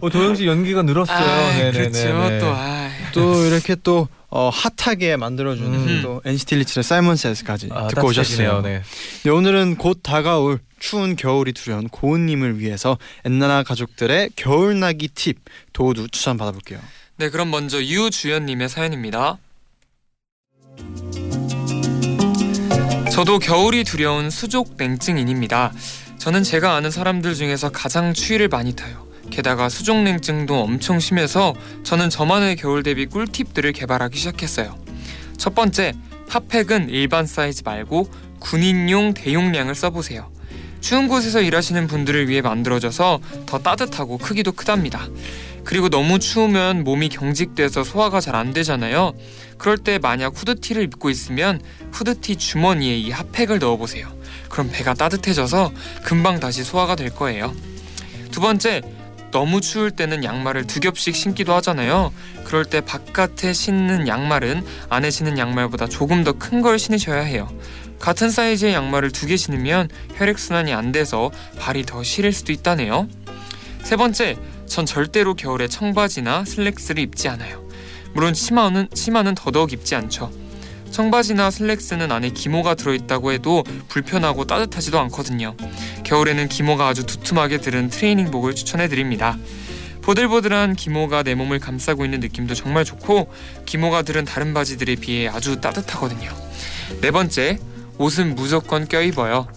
어, 0.00 0.08
도영 0.10 0.34
씨 0.36 0.46
연기가 0.46 0.82
늘었어요. 0.82 1.18
아이, 1.18 1.58
네네네. 1.72 1.90
그렇죠 1.90 2.38
또. 2.40 2.54
아이. 2.54 2.90
또 3.12 3.44
이렇게 3.44 3.74
또 3.82 4.08
어, 4.30 4.50
핫하게 4.52 5.16
만들어주는 5.16 5.70
음. 5.74 6.00
또 6.02 6.22
NCT 6.24 6.56
127의 6.56 6.78
Simon 6.80 7.14
Says까지 7.14 7.68
아, 7.72 7.88
듣고. 7.88 8.06
오셨어요. 8.08 8.62
네. 8.62 8.82
네, 9.24 9.30
오늘은 9.30 9.76
곧 9.76 10.00
다가올 10.02 10.60
추운 10.82 11.14
겨울이 11.14 11.52
두려운 11.52 11.88
고은님을 11.88 12.58
위해서 12.58 12.98
엔나나 13.24 13.62
가족들의 13.62 14.30
겨울나기 14.34 15.08
팁 15.14 15.38
도우도 15.72 16.08
추천 16.08 16.36
받아볼게요. 16.36 16.80
네 17.16 17.30
그럼 17.30 17.52
먼저 17.52 17.80
유주연님의 17.80 18.68
사연입니다. 18.68 19.38
저도 23.12 23.38
겨울이 23.38 23.84
두려운 23.84 24.28
수족 24.28 24.74
냉증인입니다. 24.76 25.72
저는 26.18 26.42
제가 26.42 26.74
아는 26.74 26.90
사람들 26.90 27.36
중에서 27.36 27.70
가장 27.70 28.12
추위를 28.12 28.48
많이 28.48 28.74
타요. 28.74 29.06
게다가 29.30 29.68
수족 29.68 29.98
냉증도 29.98 30.60
엄청 30.60 30.98
심해서 30.98 31.54
저는 31.84 32.10
저만의 32.10 32.56
겨울 32.56 32.82
대비 32.82 33.06
꿀팁들을 33.06 33.72
개발하기 33.72 34.18
시작했어요. 34.18 34.76
첫 35.36 35.54
번째, 35.54 35.92
핫팩은 36.28 36.88
일반 36.88 37.26
사이즈 37.26 37.62
말고 37.64 38.10
군인용 38.40 39.14
대용량을 39.14 39.76
써보세요. 39.76 40.32
추운 40.82 41.08
곳에서 41.08 41.40
일하시는 41.40 41.86
분들을 41.86 42.28
위해 42.28 42.42
만들어져서 42.42 43.20
더 43.46 43.58
따뜻하고 43.58 44.18
크기도 44.18 44.52
크답니다. 44.52 45.08
그리고 45.64 45.88
너무 45.88 46.18
추우면 46.18 46.82
몸이 46.84 47.08
경직돼서 47.08 47.84
소화가 47.84 48.20
잘 48.20 48.34
안 48.34 48.52
되잖아요. 48.52 49.12
그럴 49.58 49.78
때 49.78 49.98
만약 49.98 50.32
후드티를 50.36 50.82
입고 50.84 51.08
있으면 51.08 51.60
후드티 51.92 52.36
주머니에 52.36 52.96
이 52.98 53.10
핫팩을 53.10 53.60
넣어보세요. 53.60 54.08
그럼 54.48 54.70
배가 54.72 54.92
따뜻해져서 54.94 55.70
금방 56.02 56.40
다시 56.40 56.64
소화가 56.64 56.96
될 56.96 57.10
거예요. 57.10 57.54
두 58.32 58.40
번째, 58.40 58.82
너무 59.30 59.60
추울 59.60 59.90
때는 59.92 60.24
양말을 60.24 60.66
두 60.66 60.80
겹씩 60.80 61.14
신기도 61.14 61.54
하잖아요. 61.54 62.12
그럴 62.44 62.64
때 62.64 62.80
바깥에 62.80 63.52
신는 63.52 64.08
양말은 64.08 64.64
안에 64.90 65.10
신는 65.10 65.38
양말보다 65.38 65.86
조금 65.86 66.24
더 66.24 66.32
큰 66.32 66.60
걸 66.60 66.78
신으셔야 66.78 67.20
해요. 67.22 67.48
같은 68.02 68.30
사이즈의 68.30 68.74
양말을 68.74 69.12
두 69.12 69.26
개 69.26 69.36
신으면 69.36 69.88
혈액순환이 70.16 70.74
안 70.74 70.90
돼서 70.90 71.30
발이 71.60 71.86
더 71.86 72.02
시릴 72.02 72.32
수도 72.32 72.50
있다네요. 72.50 73.08
세 73.84 73.96
번째, 73.96 74.36
전 74.66 74.84
절대로 74.84 75.34
겨울에 75.34 75.68
청바지나 75.68 76.44
슬랙스를 76.44 77.00
입지 77.00 77.28
않아요. 77.28 77.64
물론 78.12 78.34
치마는 78.34 78.88
치마는 78.92 79.36
더더욱 79.36 79.72
입지 79.72 79.94
않죠. 79.94 80.32
청바지나 80.90 81.52
슬랙스는 81.52 82.10
안에 82.10 82.30
기모가 82.30 82.74
들어있다고 82.74 83.30
해도 83.32 83.62
불편하고 83.88 84.46
따뜻하지도 84.46 84.98
않거든요. 84.98 85.56
겨울에는 86.02 86.48
기모가 86.48 86.88
아주 86.88 87.06
두툼하게 87.06 87.58
들은 87.58 87.88
트레이닝복을 87.88 88.56
추천해드립니다. 88.56 89.38
보들보들한 90.02 90.74
기모가 90.74 91.22
내 91.22 91.36
몸을 91.36 91.60
감싸고 91.60 92.04
있는 92.04 92.18
느낌도 92.18 92.54
정말 92.54 92.84
좋고 92.84 93.32
기모가 93.64 94.02
들은 94.02 94.24
다른 94.24 94.52
바지들에 94.52 94.96
비해 94.96 95.28
아주 95.28 95.60
따뜻하거든요. 95.60 96.30
네 97.00 97.12
번째, 97.12 97.58
옷은 97.98 98.34
무조건 98.34 98.86
껴입어요. 98.88 99.48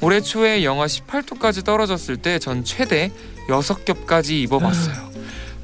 올해 0.00 0.20
초에 0.20 0.62
영하 0.64 0.86
18도까지 0.86 1.64
떨어졌을 1.64 2.16
때 2.16 2.38
전 2.38 2.64
최대 2.64 3.10
6겹까지 3.48 4.30
입어봤어요. 4.42 5.08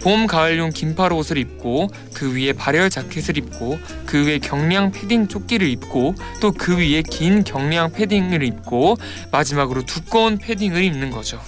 봄, 0.00 0.26
가을용 0.26 0.70
긴팔 0.70 1.12
옷을 1.14 1.38
입고 1.38 1.88
그 2.12 2.34
위에 2.34 2.52
발열 2.52 2.90
자켓을 2.90 3.38
입고 3.38 3.78
그 4.04 4.26
위에 4.26 4.38
경량 4.38 4.92
패딩 4.92 5.28
조끼를 5.28 5.66
입고 5.68 6.14
또 6.40 6.52
그 6.52 6.76
위에 6.76 7.02
긴 7.02 7.42
경량 7.44 7.92
패딩을 7.92 8.42
입고 8.42 8.96
마지막으로 9.32 9.84
두꺼운 9.86 10.36
패딩을 10.36 10.82
입는 10.82 11.10
거죠. 11.10 11.40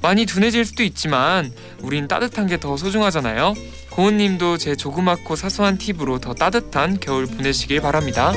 많이 0.00 0.24
둔해질 0.26 0.64
수도 0.64 0.84
있지만 0.84 1.52
우린 1.82 2.06
따뜻한 2.08 2.46
게 2.46 2.56
더 2.58 2.76
소중하잖아요. 2.76 3.54
고은님도 3.90 4.56
제 4.58 4.76
조그맣고 4.76 5.34
사소한 5.36 5.76
팁으로 5.76 6.18
더 6.20 6.32
따뜻한 6.34 7.00
겨울 7.00 7.26
보내시길 7.26 7.80
바랍니다. 7.82 8.32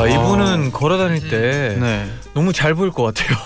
와 0.00 0.08
이분은 0.08 0.72
걸어 0.72 0.98
다닐 0.98 1.28
때 1.28 1.76
네, 1.78 2.10
너무 2.34 2.52
잘 2.52 2.74
보일 2.74 2.90
것 2.90 3.02
같아요. 3.04 3.36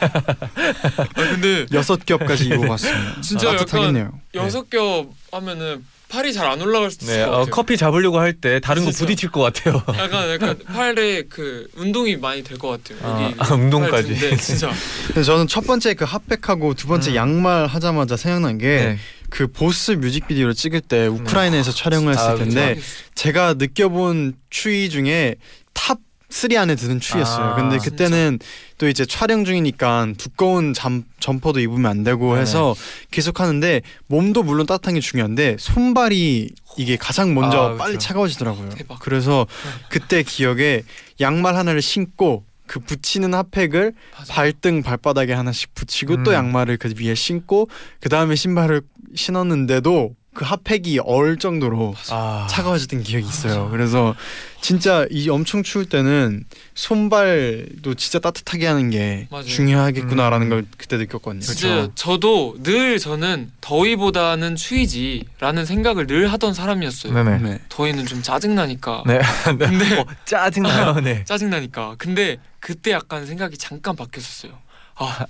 아 0.00 1.04
근데 1.14 1.66
여섯 1.72 2.04
겹까지 2.04 2.46
입어봤습니다. 2.46 3.20
진짜 3.20 3.46
약간 3.48 3.58
따뜻하겠네요. 3.66 4.12
여섯 4.34 4.68
겹 4.70 5.06
하면은 5.32 5.84
팔이 6.08 6.34
잘 6.34 6.46
안 6.46 6.60
올라갈 6.60 6.90
수도 6.90 7.06
있을 7.06 7.16
네, 7.16 7.24
것 7.24 7.28
어, 7.28 7.30
같아요. 7.38 7.50
커피 7.50 7.76
잡으려고 7.78 8.18
할 8.20 8.34
때 8.34 8.60
다른 8.60 8.84
거 8.84 8.90
진짜. 8.90 9.06
부딪힐 9.06 9.30
것 9.30 9.40
같아요. 9.40 9.82
약간 9.96 10.30
약간 10.30 10.58
팔에 10.68 11.22
그 11.28 11.66
운동이 11.74 12.16
많이 12.16 12.44
될 12.44 12.58
것 12.58 12.68
같아요. 12.84 12.98
아, 13.02 13.32
아, 13.38 13.54
운동까지. 13.54 14.36
진짜. 14.36 14.70
근데 15.08 15.22
저는 15.22 15.46
첫 15.48 15.66
번째 15.66 15.94
그 15.94 16.04
핫팩하고 16.04 16.74
두 16.74 16.86
번째 16.86 17.12
음. 17.12 17.16
양말 17.16 17.66
하자마자 17.66 18.18
생각난 18.18 18.58
게 18.58 18.66
네. 18.66 18.98
그 19.30 19.46
보스 19.46 19.92
뮤직비디오를 19.92 20.54
찍을 20.54 20.82
때 20.82 21.06
우크라이나에서 21.06 21.72
촬영을 21.72 22.12
했을 22.12 22.22
아, 22.28 22.32
그쵸. 22.34 22.44
텐데 22.44 22.78
제가 23.14 23.54
느껴본 23.54 24.34
추위 24.50 24.90
중에 24.90 25.36
top 25.72 25.98
3 26.32 26.56
안에 26.56 26.76
드는 26.76 26.98
추위였어요. 26.98 27.44
아, 27.44 27.54
근데 27.56 27.78
진짜? 27.78 27.90
그때는 27.90 28.38
또 28.78 28.88
이제 28.88 29.04
촬영 29.04 29.44
중이니까 29.44 30.14
두꺼운 30.16 30.72
잠, 30.72 31.04
점퍼도 31.20 31.60
입으면 31.60 31.90
안 31.90 32.04
되고 32.04 32.30
네네. 32.30 32.40
해서 32.40 32.74
계속 33.10 33.40
하는데 33.40 33.82
몸도 34.06 34.42
물론 34.42 34.64
따뜻한 34.64 34.94
게 34.94 35.00
중요한데 35.00 35.58
손발이 35.58 36.50
이게 36.78 36.96
가장 36.96 37.34
먼저 37.34 37.74
아. 37.74 37.76
빨리 37.76 37.98
차가워지더라고요. 37.98 38.70
대박. 38.70 38.98
그래서 39.00 39.46
그때 39.90 40.22
기억에 40.22 40.84
양말 41.20 41.54
하나를 41.54 41.82
신고 41.82 42.44
그 42.66 42.80
붙이는 42.80 43.34
핫팩을 43.34 43.92
맞아. 44.18 44.32
발등 44.32 44.82
발바닥에 44.82 45.34
하나씩 45.34 45.74
붙이고 45.74 46.22
또 46.22 46.30
음. 46.30 46.34
양말을 46.34 46.78
그 46.78 46.94
위에 46.98 47.14
신고 47.14 47.68
그 48.00 48.08
다음에 48.08 48.36
신발을 48.36 48.80
신었는데도 49.14 50.14
그 50.34 50.46
핫팩이 50.46 50.98
얼 51.04 51.38
정도로 51.38 51.94
아, 52.10 52.46
차가워졌던 52.48 53.02
기억이 53.02 53.26
있어요. 53.26 53.68
그래서 53.70 54.14
진짜 54.62 55.06
이 55.10 55.28
엄청 55.28 55.62
추울 55.62 55.84
때는 55.84 56.44
손발도 56.74 57.94
진짜 57.96 58.18
따뜻하게 58.18 58.66
하는 58.66 58.88
게 58.88 59.28
맞아요. 59.30 59.44
중요하겠구나라는 59.44 60.46
음. 60.46 60.50
걸 60.50 60.66
그때 60.78 60.96
느꼈거든요. 60.96 61.42
진짜 61.42 61.88
저도 61.94 62.56
늘 62.62 62.98
저는 62.98 63.50
더위보다는 63.60 64.56
추위지라는 64.56 65.66
생각을 65.66 66.06
늘 66.06 66.32
하던 66.32 66.54
사람이었어요. 66.54 67.12
네네. 67.12 67.38
네. 67.38 67.60
더위는 67.68 68.06
좀 68.06 68.22
짜증 68.22 68.54
나니까. 68.54 69.02
네. 69.06 69.20
근데 69.44 69.98
어, 69.98 70.06
짜증 70.24 70.62
나요. 70.62 70.94
네. 71.04 71.24
짜증 71.24 71.50
나니까. 71.50 71.96
근데 71.98 72.38
그때 72.58 72.92
약간 72.92 73.26
생각이 73.26 73.58
잠깐 73.58 73.96
바뀌었었어요. 73.96 74.52
아 74.94 75.26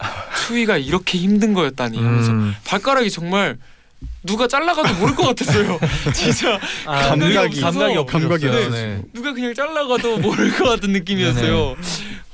추위가 0.47 0.76
이렇게 0.76 1.18
힘든 1.18 1.54
거였다니 1.54 1.97
하면서 1.97 2.30
음. 2.30 2.54
발가락이 2.64 3.11
정말 3.11 3.59
누가 4.25 4.47
잘라가도 4.47 4.94
모를 4.94 5.14
것 5.14 5.26
같았어요. 5.28 5.78
진짜 6.14 6.59
아, 6.87 7.09
감각이 7.09 7.61
감각이. 7.61 7.61
감각이 7.61 7.99
없어졌어요. 8.47 8.71
네. 8.71 9.02
누가 9.12 9.32
그냥 9.32 9.54
잘라가도 9.54 10.18
모를 10.18 10.50
것 10.56 10.64
같은 10.68 10.92
느낌이었어요. 10.92 11.76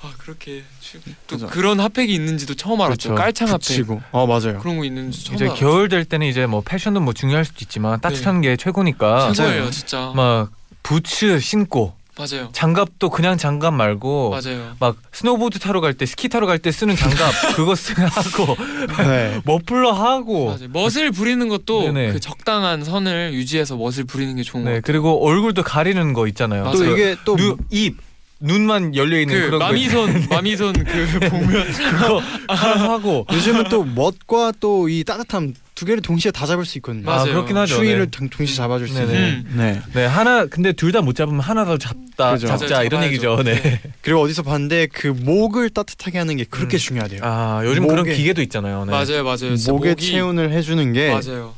아 0.03 0.13
그렇게 0.19 0.63
추- 0.81 1.01
또 1.27 1.37
그죠. 1.37 1.47
그런 1.49 1.81
핫팩이 1.81 2.13
있는지도 2.15 2.55
처음 2.55 2.81
알았죠. 2.81 3.09
그렇죠. 3.11 3.15
깔창 3.21 3.49
핫팩 3.49 3.59
붙이고. 3.61 4.03
어 4.13 4.27
맞아요. 4.27 4.59
그런 4.61 4.79
거 4.79 4.85
있는지 4.85 5.25
처음 5.25 5.35
이제 5.37 5.47
알았죠. 5.47 5.61
겨울 5.61 5.89
될 5.89 6.05
때는 6.05 6.27
이제 6.27 6.47
뭐 6.47 6.61
패션도 6.65 7.01
뭐 7.01 7.13
중요할 7.13 7.45
수도 7.45 7.59
있지만 7.63 8.01
따뜻한 8.01 8.41
게 8.43 8.57
최고니까 8.57 9.33
최고예요. 9.33 9.71
진짜. 9.71 10.13
막 10.15 10.51
부츠 10.83 11.41
신고 11.41 11.95
맞아요. 12.19 12.49
장갑도 12.53 13.11
그냥 13.11 13.39
장갑 13.39 13.73
말고 13.75 14.31
맞아요. 14.31 14.73
막 14.81 14.97
스노보드 15.13 15.59
타러 15.61 15.81
갈 15.81 15.95
때 15.95 16.05
스키 16.07 16.29
타러 16.29 16.47
갈 16.47 16.59
때 16.59 16.73
쓰는 16.73 16.97
장갑 16.97 17.33
그거 17.57 17.75
쓰 17.75 17.93
하고 17.93 18.57
네. 19.05 19.41
머플러 19.47 19.93
하고 19.93 20.47
맞아요. 20.47 20.69
멋을 20.73 21.13
부리는 21.13 21.49
것도 21.49 21.83
네네. 21.93 22.13
그 22.13 22.21
적당한 22.21 22.83
선을 22.85 23.33
유지해서 23.35 23.77
멋을 23.77 24.05
부리는 24.07 24.35
게 24.37 24.43
좋은 24.43 24.65
것네 24.65 24.77
같아요. 24.79 24.83
그리고 24.85 25.25
얼굴도 25.27 25.63
가리는 25.63 26.13
거 26.13 26.27
있잖아요. 26.27 26.65
맞아요. 26.65 26.79
또그 26.79 26.93
이게 26.93 27.17
또 27.25 27.37
눈, 27.37 27.57
입 27.71 27.97
눈만 28.41 28.95
열려 28.95 29.19
있는 29.21 29.35
그 29.35 29.47
그런 29.47 29.59
마미손 29.59 30.27
마미손 30.31 30.73
그 30.85 31.19
보면 31.29 31.73
거 31.73 31.91
그거 31.91 32.23
하나 32.49 32.79
사고 32.79 33.27
요즘은 33.33 33.65
또 33.69 33.83
멋과 33.85 34.53
또 34.61 34.89
이 34.89 35.03
따뜻함 35.05 35.55
두 35.79 35.85
개를 35.85 36.03
동시에 36.03 36.33
다 36.33 36.45
잡을 36.45 36.65
수 36.65 36.77
있거든요. 36.79 37.05
맞아요. 37.05 37.21
아 37.21 37.25
그렇긴 37.25 37.57
하죠. 37.57 37.77
추위를 37.77 38.07
네. 38.07 38.11
동- 38.11 38.29
동시에 38.29 38.57
잡아줄 38.57 38.89
수 38.89 38.95
네네. 38.95 39.13
있는. 39.13 39.29
음. 39.47 39.55
네. 39.57 39.81
네 39.95 40.07
하나 40.07 40.45
근데 40.47 40.73
둘 40.73 40.91
다 40.91 41.03
못 41.03 41.15
잡으면 41.15 41.39
하나 41.39 41.65
더 41.65 41.79
잡다 41.79 42.33
그죠. 42.33 42.49
잡자 42.49 42.67
맞아요, 42.75 42.87
이런. 42.87 43.05
얘기죠. 43.05 43.43
네. 43.45 43.81
그리고 44.03 44.21
어디서 44.23 44.43
봤는데 44.43 44.89
그 44.89 45.07
목을 45.07 45.71
따뜻하게 45.71 46.19
하는 46.19 46.37
게 46.37 46.43
그렇게 46.43 46.77
음. 46.77 46.79
중요하대요. 46.79 47.21
아 47.23 47.61
요즘 47.65 47.87
그런 47.87 48.05
목에- 48.05 48.17
기계도 48.17 48.43
있잖아요. 48.43 48.87
네. 48.87 48.91
맞아요 48.91 49.23
맞아요. 49.23 49.55
목에 49.69 49.95
목이- 49.95 50.01
체온을 50.01 50.51
해주는 50.51 50.93
게몸 50.93 51.21
맞아요. 51.25 51.55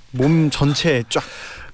전체에 0.51 1.05
쫙. 1.09 1.25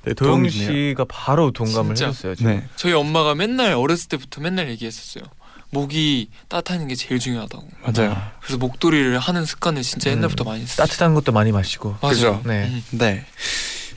네, 0.05 0.15
도영. 0.15 0.49
씨가 0.49 1.05
바로 1.09 1.51
동감을 1.51 1.97
진짜. 1.97 2.07
해줬어요. 2.11 2.35
지금. 2.37 2.53
네. 2.53 2.65
저희 2.77 2.93
엄마가 2.93 3.35
맨날 3.35 3.73
어렸을 3.73 4.09
때부터 4.09 4.41
맨날 4.41 4.69
얘기했었어요. 4.71 5.25
목이 5.71 6.29
따뜻한 6.49 6.89
게 6.89 6.95
제일 6.95 7.19
중요하다고. 7.19 7.69
맞아요. 7.85 8.17
그래서 8.41 8.57
목도리를 8.59 9.19
하는 9.19 9.45
습관을 9.45 9.83
진짜 9.83 10.11
음. 10.11 10.17
옛날부터 10.19 10.45
많이 10.45 10.63
했어요. 10.63 10.87
따뜻한 10.87 11.15
것도 11.15 11.33
많이 11.33 11.53
마시고. 11.53 11.97
맞아요. 12.01 12.15
그죠. 12.15 12.43
네. 12.45 12.67
음. 12.67 12.83
네. 12.93 13.27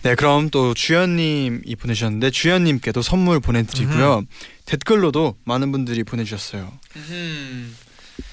네, 0.01 0.15
그럼 0.15 0.49
또 0.49 0.73
주연님이 0.73 1.75
보내주셨는데 1.75 2.31
주연님께도 2.31 3.01
선물 3.01 3.39
보내드리고요. 3.41 4.23
댓글로도 4.65 5.35
많은 5.43 5.71
분들이 5.71 6.03
보내주셨어요. 6.03 6.71
음. 6.95 7.75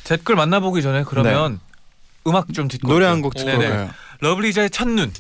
댓글 0.05 0.37
만나보기 0.37 0.81
전에 0.83 1.03
그러면 1.05 1.59
음악 2.27 2.53
좀 2.53 2.69
듣고 2.69 2.87
노래. 2.89 3.07
한 3.07 3.21
곡 3.21 3.35
듣고 3.35 3.51
네네. 3.51 3.67
올까요? 3.67 3.91
러블리자의 4.21 4.71
첫눈. 4.71 5.13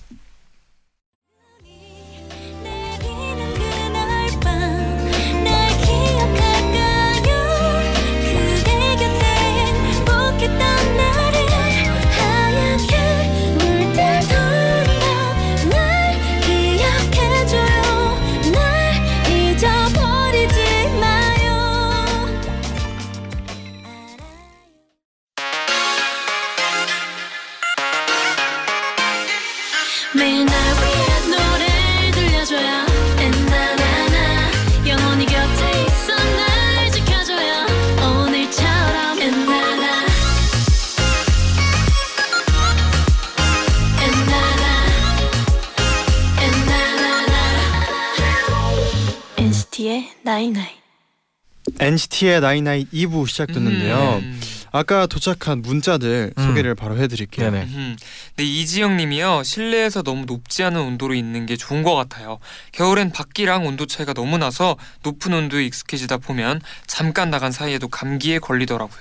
NCT의 51.86 52.40
나이나이 52.40 52.86
2부 52.92 53.28
시작됐는데요. 53.28 54.20
음. 54.22 54.40
아까 54.72 55.06
도착한 55.06 55.62
문자들 55.62 56.32
음. 56.36 56.46
소개를 56.46 56.74
바로 56.74 56.98
해드릴게요. 56.98 57.50
네네. 57.50 57.64
음. 57.64 57.96
네, 58.36 58.44
이지영님이요. 58.44 59.42
실내에서 59.44 60.02
너무 60.02 60.24
높지 60.26 60.64
않은 60.64 60.80
온도로 60.80 61.14
있는 61.14 61.46
게 61.46 61.56
좋은 61.56 61.82
것 61.82 61.94
같아요. 61.94 62.38
겨울엔 62.72 63.12
밖이랑 63.12 63.66
온도 63.66 63.86
차이가 63.86 64.12
너무 64.12 64.36
나서 64.36 64.76
높은 65.02 65.32
온도에 65.32 65.64
익숙해지다 65.64 66.18
보면 66.18 66.60
잠깐 66.86 67.30
나간 67.30 67.52
사이에도 67.52 67.88
감기에 67.88 68.38
걸리더라고요. 68.40 69.00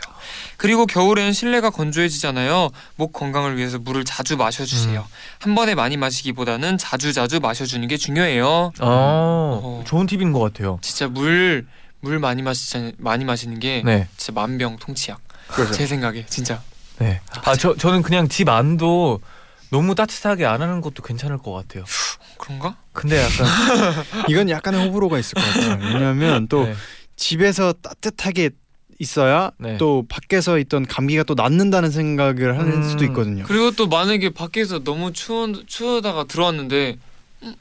그리고 0.58 0.86
겨울엔 0.86 1.34
실내가 1.34 1.72
건조해지잖아요. 1.72 2.70
목 2.96 3.14
건강을 3.14 3.58
위해서 3.58 3.80
물을 3.80 4.06
자주 4.06 4.38
마셔주세요. 4.38 5.00
음. 5.02 5.16
한 5.40 5.56
번에 5.56 5.76
많이 5.76 5.98
마시기보다는 5.98 6.78
자주 6.78 7.12
자주 7.14 7.40
마셔주는 7.40 7.86
게 7.88 7.98
중요해요. 7.98 8.46
어, 8.48 8.72
어. 8.80 9.84
좋은 9.86 10.06
팁인 10.06 10.32
것 10.32 10.40
같아요. 10.40 10.80
진짜 10.82 11.08
물 11.08 11.66
물 12.02 12.20
많이 12.20 12.42
마시자 12.42 12.92
많이 12.98 13.26
마시는 13.26 13.60
게 13.60 13.82
네, 13.84 14.08
진짜 14.18 14.34
만병통치약. 14.34 15.20
그렇죠. 15.48 15.74
제 15.74 15.86
생각에 15.88 16.26
진짜. 16.28 16.62
네. 17.00 17.22
아, 17.44 17.56
저 17.56 17.76
저는 17.76 18.02
그냥 18.02 18.28
집 18.28 18.50
안도 18.50 19.22
너무 19.70 19.96
따뜻하게 19.96 20.46
안 20.46 20.62
하는 20.62 20.82
것도 20.82 21.04
괜찮을 21.04 21.38
것 21.38 21.52
같아요. 21.52 21.84
그런가? 22.38 22.78
근데 22.94 23.22
약간 23.22 23.48
이건 24.30 24.50
약간의 24.50 24.86
호불호가 24.86 25.20
있을 25.20 25.36
것 25.36 25.42
같아요. 25.42 25.94
왜냐하면 25.94 26.48
또 26.48 26.66
네. 26.66 26.76
집에서 27.16 27.74
따뜻하게 27.74 28.52
있어야 29.00 29.52
네. 29.58 29.78
또 29.78 30.06
밖에서 30.08 30.58
있던 30.60 30.86
감기가 30.86 31.24
또 31.24 31.34
낫는다는 31.34 31.92
생각을 31.92 32.58
하는 32.58 32.74
음. 32.74 32.84
수도 32.84 33.04
있거든요. 33.06 33.44
그리고 33.46 33.72
또 33.72 33.88
만약에 33.88 34.30
밖에서 34.30 34.84
너무 34.84 35.12
추워 35.12 35.52
추우다가 35.68 36.26
들어왔는데 36.26 36.98
음, 37.44 37.56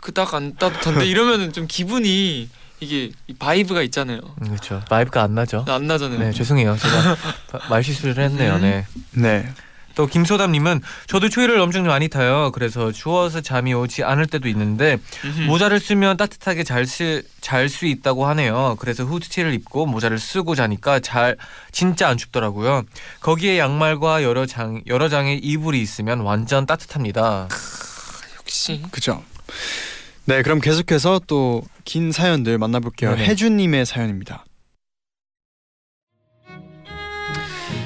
그닥 0.00 0.34
안 0.34 0.56
따뜻한데 0.56 1.06
이러면은 1.06 1.52
좀 1.52 1.66
기분이 1.68 2.48
이게 2.80 3.10
이 3.26 3.34
vibe가 3.34 3.82
있잖아요. 3.82 4.20
음, 4.42 4.46
그렇죠. 4.48 4.82
vibe가 4.88 5.22
안 5.22 5.34
나죠. 5.34 5.64
안 5.68 5.86
나잖아요. 5.86 6.18
네, 6.18 6.32
죄송해요. 6.32 6.76
제가 6.76 7.16
바- 7.50 7.68
말실수를 7.70 8.22
했네요. 8.22 8.54
음. 8.56 8.60
네. 8.62 8.86
네. 9.12 9.48
또 9.96 10.06
김소담님은 10.06 10.80
저도 11.08 11.28
추위를 11.28 11.58
엄청 11.58 11.84
많이 11.84 12.06
타요. 12.06 12.52
그래서 12.54 12.92
추워서 12.92 13.40
잠이 13.40 13.74
오지 13.74 14.04
않을 14.04 14.26
때도 14.28 14.46
있는데. 14.46 14.96
모자를 15.48 15.80
쓰면 15.80 16.16
따뜻하게 16.16 16.62
잘수 16.62 17.84
있다고 17.84 18.24
하네요. 18.28 18.76
그래서 18.78 19.02
후드티를 19.02 19.52
입고 19.54 19.86
모자를 19.86 20.20
쓰고 20.20 20.54
자니까 20.54 21.00
잘 21.00 21.36
진짜 21.72 22.06
안 22.08 22.16
춥더라고요. 22.16 22.84
거기에 23.18 23.58
양말과 23.58 24.22
여러 24.22 24.46
장 24.46 24.82
여러 24.86 25.08
장의 25.08 25.38
이불이 25.38 25.80
있으면 25.82 26.20
완전 26.20 26.64
따뜻합니다. 26.64 27.48
역시 28.38 28.80
그죠. 28.92 29.24
네, 30.28 30.42
그럼 30.42 30.60
계속해서 30.60 31.20
또 31.26 31.62
긴 31.84 32.12
사연들 32.12 32.58
만나볼게요. 32.58 33.12
네네. 33.12 33.24
혜주님의 33.28 33.86
사연입니다. 33.86 34.44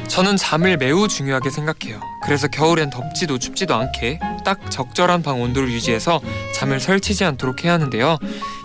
저는 0.09 0.37
잠을 0.37 0.77
매우 0.77 1.07
중요하게 1.07 1.51
생각해요. 1.51 2.01
그래서 2.25 2.49
겨울엔 2.49 2.91
덥지도 2.91 3.39
춥지도 3.39 3.77
않게 3.77 4.19
딱 4.45 4.73
적절한 4.73 5.23
방 5.23 5.41
온도를 5.41 5.71
유지해서 5.71 6.21
잠을 6.53 6.81
설치지 6.81 7.25
않도록 7.25 7.65
해야 7.65 7.75
하는데요. 7.75 8.19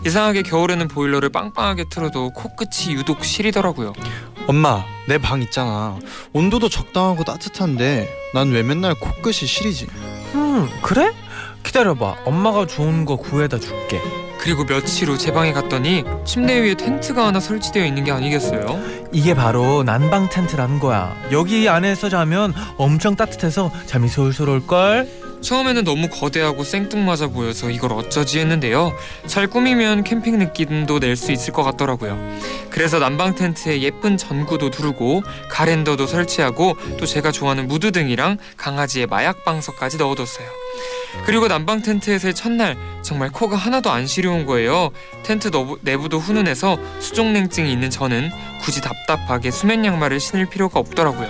이상하게 0.08 0.42
겨울에는 0.42 0.88
보일러를 0.88 1.30
빵빵하게 1.30 1.84
틀어도 1.92 2.32
코끝이 2.32 2.96
유독 2.96 3.24
시리더라고요. 3.24 3.94
엄마 4.48 4.84
내 5.08 5.20
방 5.20 5.44
있잖아 5.44 6.00
온도도 6.34 6.68
적당하고 6.68 7.24
따뜻한데 7.26 8.10
난 8.34 8.50
왜 8.52 8.64
맨날 8.64 8.96
코끝이 8.96 9.34
시리지 9.48 9.86
음 10.34 10.68
그래? 10.82 11.14
기다려봐 11.72 12.16
엄마가 12.26 12.66
좋은 12.66 13.04
거 13.06 13.18
구해다 13.18 13.60
줄게 13.60 14.02
그리고 14.40 14.66
며칠 14.66 15.10
후 15.10 15.18
제 15.18 15.34
방에 15.34 15.52
갔더니 15.52 16.06
침대 16.24 16.62
위에 16.62 16.76
텐트가 16.76 17.28
하나 17.28 17.40
설치되어 17.42 17.86
있는 17.86 18.04
게 18.06 18.12
아니겠어요? 18.12 18.80
이게 19.12 19.34
바로 19.34 19.84
난방 19.84 20.30
텐트라는 20.30 20.80
거야 20.80 21.14
여기 21.32 21.68
안에서 21.68 22.08
자면 22.08 22.54
엄청 22.78 23.16
따뜻해서 23.18 23.70
잠이 23.86 24.08
솔솔 24.08 24.48
올걸 24.50 25.08
처음에는 25.42 25.84
너무 25.84 26.08
거대하고 26.10 26.64
생뚱맞아 26.64 27.28
보여서 27.28 27.70
이걸 27.70 27.94
어쩌지 27.94 28.40
했는데요. 28.40 28.92
잘 29.28 29.46
꾸미면 29.46 30.04
캠핑 30.04 30.40
느낌도 30.40 30.98
낼 30.98 31.16
수 31.16 31.32
있을 31.32 31.54
것 31.54 31.62
같더라고요. 31.64 32.18
그래서 32.72 32.98
난방 32.98 33.36
텐트에 33.36 33.82
예쁜 33.82 34.18
전구도 34.18 34.72
두르고 34.72 35.22
가랜더도 35.50 36.08
설치하고 36.08 36.76
또 37.00 37.06
제가 37.06 37.32
좋아하는 37.32 37.68
무드 37.68 37.92
등이랑 37.92 38.38
강아지의 38.58 39.06
마약 39.06 39.46
방석까지 39.46 39.98
넣어뒀어요. 39.98 40.48
그리고 41.26 41.48
난방 41.48 41.82
텐트에서의 41.82 42.34
첫날 42.34 42.78
정말 43.02 43.30
코가 43.30 43.56
하나도 43.56 43.92
안 43.92 44.08
시려운 44.08 44.46
거예요. 44.46 44.92
텐트 45.24 45.50
내부도 45.82 46.20
훈훈해서 46.20 46.78
수족냉증이 47.00 47.72
있는 47.72 47.90
저는 47.90 48.30
굳이 48.62 48.82
답답하게 48.82 49.52
수면 49.52 49.86
양말을 49.86 50.20
신을 50.20 50.48
필요가 50.48 50.80
없더라고요. 50.80 51.30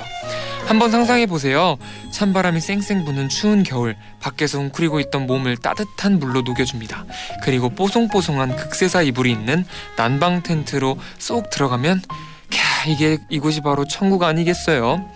한번 0.67 0.91
상상해 0.91 1.25
보세요. 1.27 1.77
찬바람이 2.11 2.59
쌩쌩 2.59 3.05
부는 3.05 3.29
추운 3.29 3.63
겨울 3.63 3.95
밖에서 4.19 4.59
웅크리고 4.59 4.99
있던 4.99 5.25
몸을 5.25 5.55
따뜻한 5.55 6.19
물로 6.19 6.41
녹여줍니다. 6.41 7.05
그리고 7.43 7.69
뽀송뽀송한 7.69 8.57
극세사 8.57 9.01
이불이 9.03 9.31
있는 9.31 9.65
난방 9.95 10.43
텐트로 10.43 10.99
쏙 11.19 11.49
들어가면 11.49 12.01
캬 12.49 12.89
이게 12.89 13.17
이곳이 13.29 13.61
바로 13.61 13.85
천국 13.85 14.23
아니겠어요? 14.23 15.09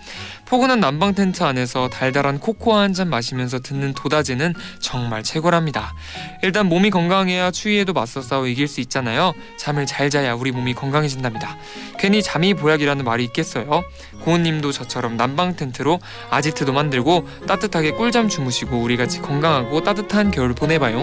포근한 0.52 0.80
난방 0.80 1.14
텐트 1.14 1.42
안에서 1.44 1.88
달달한 1.88 2.38
코코아 2.38 2.80
한 2.82 2.92
잔 2.92 3.08
마시면서 3.08 3.60
듣는 3.60 3.94
도다지는 3.94 4.52
정말 4.78 5.22
최고랍니다. 5.22 5.94
일단 6.42 6.66
몸이 6.66 6.90
건강해야 6.90 7.50
추위에도 7.50 7.94
맞서 7.94 8.20
싸워 8.20 8.46
이길 8.46 8.68
수 8.68 8.82
있잖아요. 8.82 9.32
잠을 9.56 9.86
잘 9.86 10.10
자야 10.10 10.34
우리 10.34 10.52
몸이 10.52 10.74
건강해진답니다. 10.74 11.56
괜히 11.98 12.22
잠이 12.22 12.52
보약이라는 12.52 13.02
말이 13.02 13.24
있겠어요? 13.24 13.82
고은님도 14.20 14.72
저처럼 14.72 15.16
난방 15.16 15.56
텐트로 15.56 16.00
아지트도 16.28 16.74
만들고 16.74 17.26
따뜻하게 17.48 17.92
꿀잠 17.92 18.28
주무시고 18.28 18.76
우리 18.76 18.98
같이 18.98 19.22
건강하고 19.22 19.82
따뜻한 19.82 20.30
겨울 20.30 20.52
보내봐요. 20.54 20.98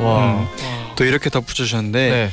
와 0.00 0.40
음. 0.40 0.46
또 0.96 1.04
이렇게 1.04 1.30
덧붙여주셨는데 1.30 2.10
네. 2.10 2.30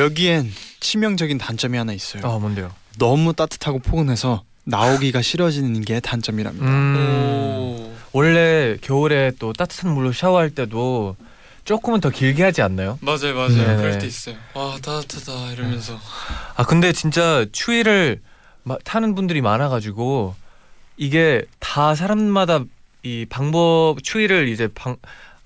여기엔 0.00 0.50
치명적인 0.82 1.38
단점이 1.38 1.78
하나 1.78 1.92
있어요 1.92 2.22
아 2.26 2.38
뭔데요 2.38 2.70
너무 2.98 3.32
따뜻하고 3.32 3.78
포근해서 3.78 4.42
나오기가 4.64 5.22
싫어지는 5.22 5.80
게 5.80 6.00
단점이랍니다 6.00 6.66
음 6.66 6.96
오. 7.58 7.92
원래 8.12 8.76
겨울에 8.82 9.32
또 9.38 9.52
따뜻한 9.52 9.92
물로 9.94 10.12
샤워할 10.12 10.50
때도 10.50 11.16
조금은 11.64 12.00
더 12.00 12.10
길게 12.10 12.42
하지 12.42 12.60
않나요? 12.60 12.98
맞아요 13.00 13.34
맞아요 13.34 13.48
네네. 13.56 13.76
그럴 13.76 13.98
때 13.98 14.06
있어요 14.06 14.34
와 14.54 14.76
따뜻하다 14.82 15.52
이러면서 15.52 15.98
아 16.56 16.64
근데 16.64 16.92
진짜 16.92 17.46
추위를 17.52 18.20
마- 18.64 18.76
타는 18.84 19.14
분들이 19.14 19.40
많아가지고 19.40 20.34
이게 20.96 21.42
다 21.58 21.94
사람마다 21.94 22.60
이 23.04 23.26
방법 23.28 23.96
추위를 24.02 24.48
이제 24.48 24.68
방 24.74 24.96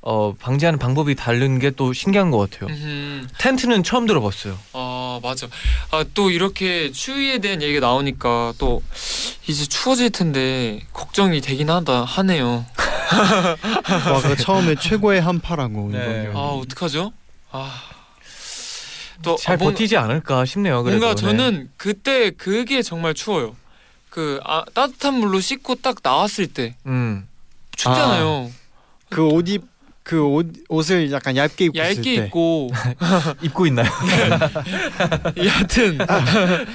어, 0.02 0.34
방지하는 0.38 0.78
방법이 0.78 1.14
다른 1.16 1.58
게 1.58 1.70
또 1.70 1.92
신기한 1.92 2.30
것 2.30 2.38
같아요. 2.50 2.70
음, 2.70 3.26
텐트는 3.38 3.82
처음 3.82 4.06
들어봤어요. 4.06 4.56
아 5.16 5.20
맞아 5.22 5.46
아 5.90 6.04
또 6.14 6.30
이렇게 6.30 6.92
추위에 6.92 7.38
대한 7.38 7.62
얘기가 7.62 7.86
나오니까 7.86 8.54
또 8.58 8.82
이제 9.48 9.64
추워질 9.66 10.10
텐데 10.10 10.80
걱정이 10.92 11.40
되긴 11.40 11.70
하다 11.70 12.04
하네요 12.04 12.64
와, 14.12 14.20
그 14.22 14.36
처음에 14.36 14.74
최고의 14.76 15.20
한파라고 15.20 15.90
네. 15.92 16.30
아 16.34 16.38
어떡하죠 16.38 17.12
아 17.52 17.96
또 19.22 19.36
잘 19.40 19.56
버티지 19.56 19.96
않을까 19.96 20.44
싶네요. 20.44 20.82
그래도. 20.82 20.98
뭔가 21.00 21.14
네. 21.18 21.20
저는 21.26 21.70
그때 21.78 22.30
그게 22.30 22.82
정말 22.82 23.14
추워요. 23.14 23.56
그 24.10 24.40
아, 24.44 24.62
따뜻한 24.74 25.14
물로 25.14 25.40
씻고 25.40 25.76
딱 25.76 25.96
나왔을 26.02 26.46
때 26.48 26.76
음. 26.86 27.26
춥잖아요. 27.76 28.50
그 29.08 29.26
옷 29.26 29.48
입 29.48 29.62
그 30.06 30.22
옷 30.24 30.46
옷을 30.68 31.10
약간 31.10 31.36
얇게 31.36 31.64
입고 31.64 31.78
있을 31.80 31.96
얇게 31.96 32.02
때 32.02 32.26
입고 32.26 32.70
입고 33.42 33.66
있나요? 33.66 33.90
여하튼 35.44 35.98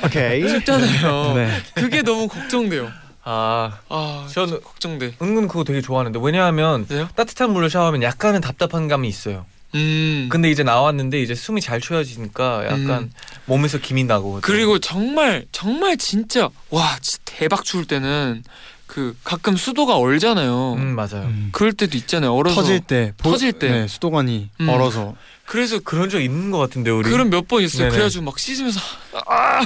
오케이 0.04 0.46
춥잖아요. 0.48 1.34
네. 1.36 1.50
그게 1.74 2.02
너무 2.02 2.28
걱정돼요. 2.28 2.92
아 3.24 3.72
아 3.88 4.28
저는 4.30 4.62
걱정돼. 4.62 5.16
은근 5.22 5.48
그거 5.48 5.64
되게 5.64 5.80
좋아하는데 5.80 6.20
왜냐하면 6.22 6.86
그래요? 6.88 7.08
따뜻한 7.16 7.52
물로 7.54 7.70
샤워하면 7.70 8.04
약간은 8.04 8.42
답답한 8.42 8.90
감이 8.90 9.08
있어요. 9.08 9.46
음. 9.76 10.28
근데 10.30 10.52
이제 10.52 10.64
나왔는데 10.64 11.22
이제 11.22 11.34
숨이 11.34 11.62
잘 11.62 11.80
쉬어지니까 11.80 12.66
약간 12.66 12.90
음. 12.90 13.12
몸에서 13.46 13.78
김이 13.78 14.04
나고. 14.04 14.40
그리고 14.42 14.80
정말 14.80 15.46
정말 15.54 15.96
진짜 15.96 16.50
와 16.70 16.98
진짜 17.00 17.22
대박 17.24 17.64
추울 17.64 17.86
때는 17.86 18.44
그 18.92 19.16
가끔 19.24 19.56
수도가 19.56 19.96
얼잖아요. 19.98 20.74
음 20.74 20.96
맞아요. 20.98 21.24
음. 21.24 21.48
그럴 21.54 21.72
때도 21.72 21.98
있잖아요. 21.98 22.36
얼어서 22.36 22.56
터질 22.62 22.82
때 22.82 23.14
보- 23.18 23.32
터질 23.32 23.54
때. 23.54 23.70
네, 23.72 23.88
수도관이 23.88 24.50
음. 24.60 24.68
얼어서 24.68 25.16
그래서 25.46 25.80
그런 25.80 26.10
적 26.10 26.20
있는 26.20 26.52
것 26.52 26.58
같은데 26.58 26.92
우리. 26.92 27.10
그런 27.10 27.30
몇 27.30 27.48
번 27.48 27.64
있어요. 27.64 27.84
네네. 27.84 27.92
그래가지고 27.92 28.26
막 28.26 28.38
씻으면서 28.38 28.82
아아 29.26 29.62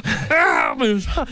막 0.75 0.85
이러면서 0.85 1.25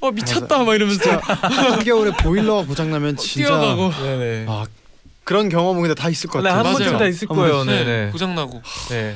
와 0.00 0.10
미쳤다 0.10 0.64
막 0.64 0.74
이러면서 0.74 1.10
한겨울에 1.16 2.10
보일러가 2.16 2.64
고장 2.66 2.90
나면 2.90 3.16
진짜 3.16 3.46
뛰어가고 3.48 3.92
네네. 4.02 4.46
아 4.48 4.64
그런 5.22 5.48
경험은 5.48 5.82
근데 5.82 5.94
다 5.94 6.08
있을 6.08 6.28
것 6.28 6.40
네, 6.42 6.48
같아요. 6.50 6.58
한 6.58 6.64
맞아요. 6.72 6.78
번쯤 6.78 6.98
다 6.98 7.06
있을 7.06 7.30
한 7.30 7.36
거예요. 7.36 7.52
번쯤. 7.58 7.72
네네. 7.72 8.10
고장 8.10 8.34
나고. 8.34 8.60
네. 8.90 9.14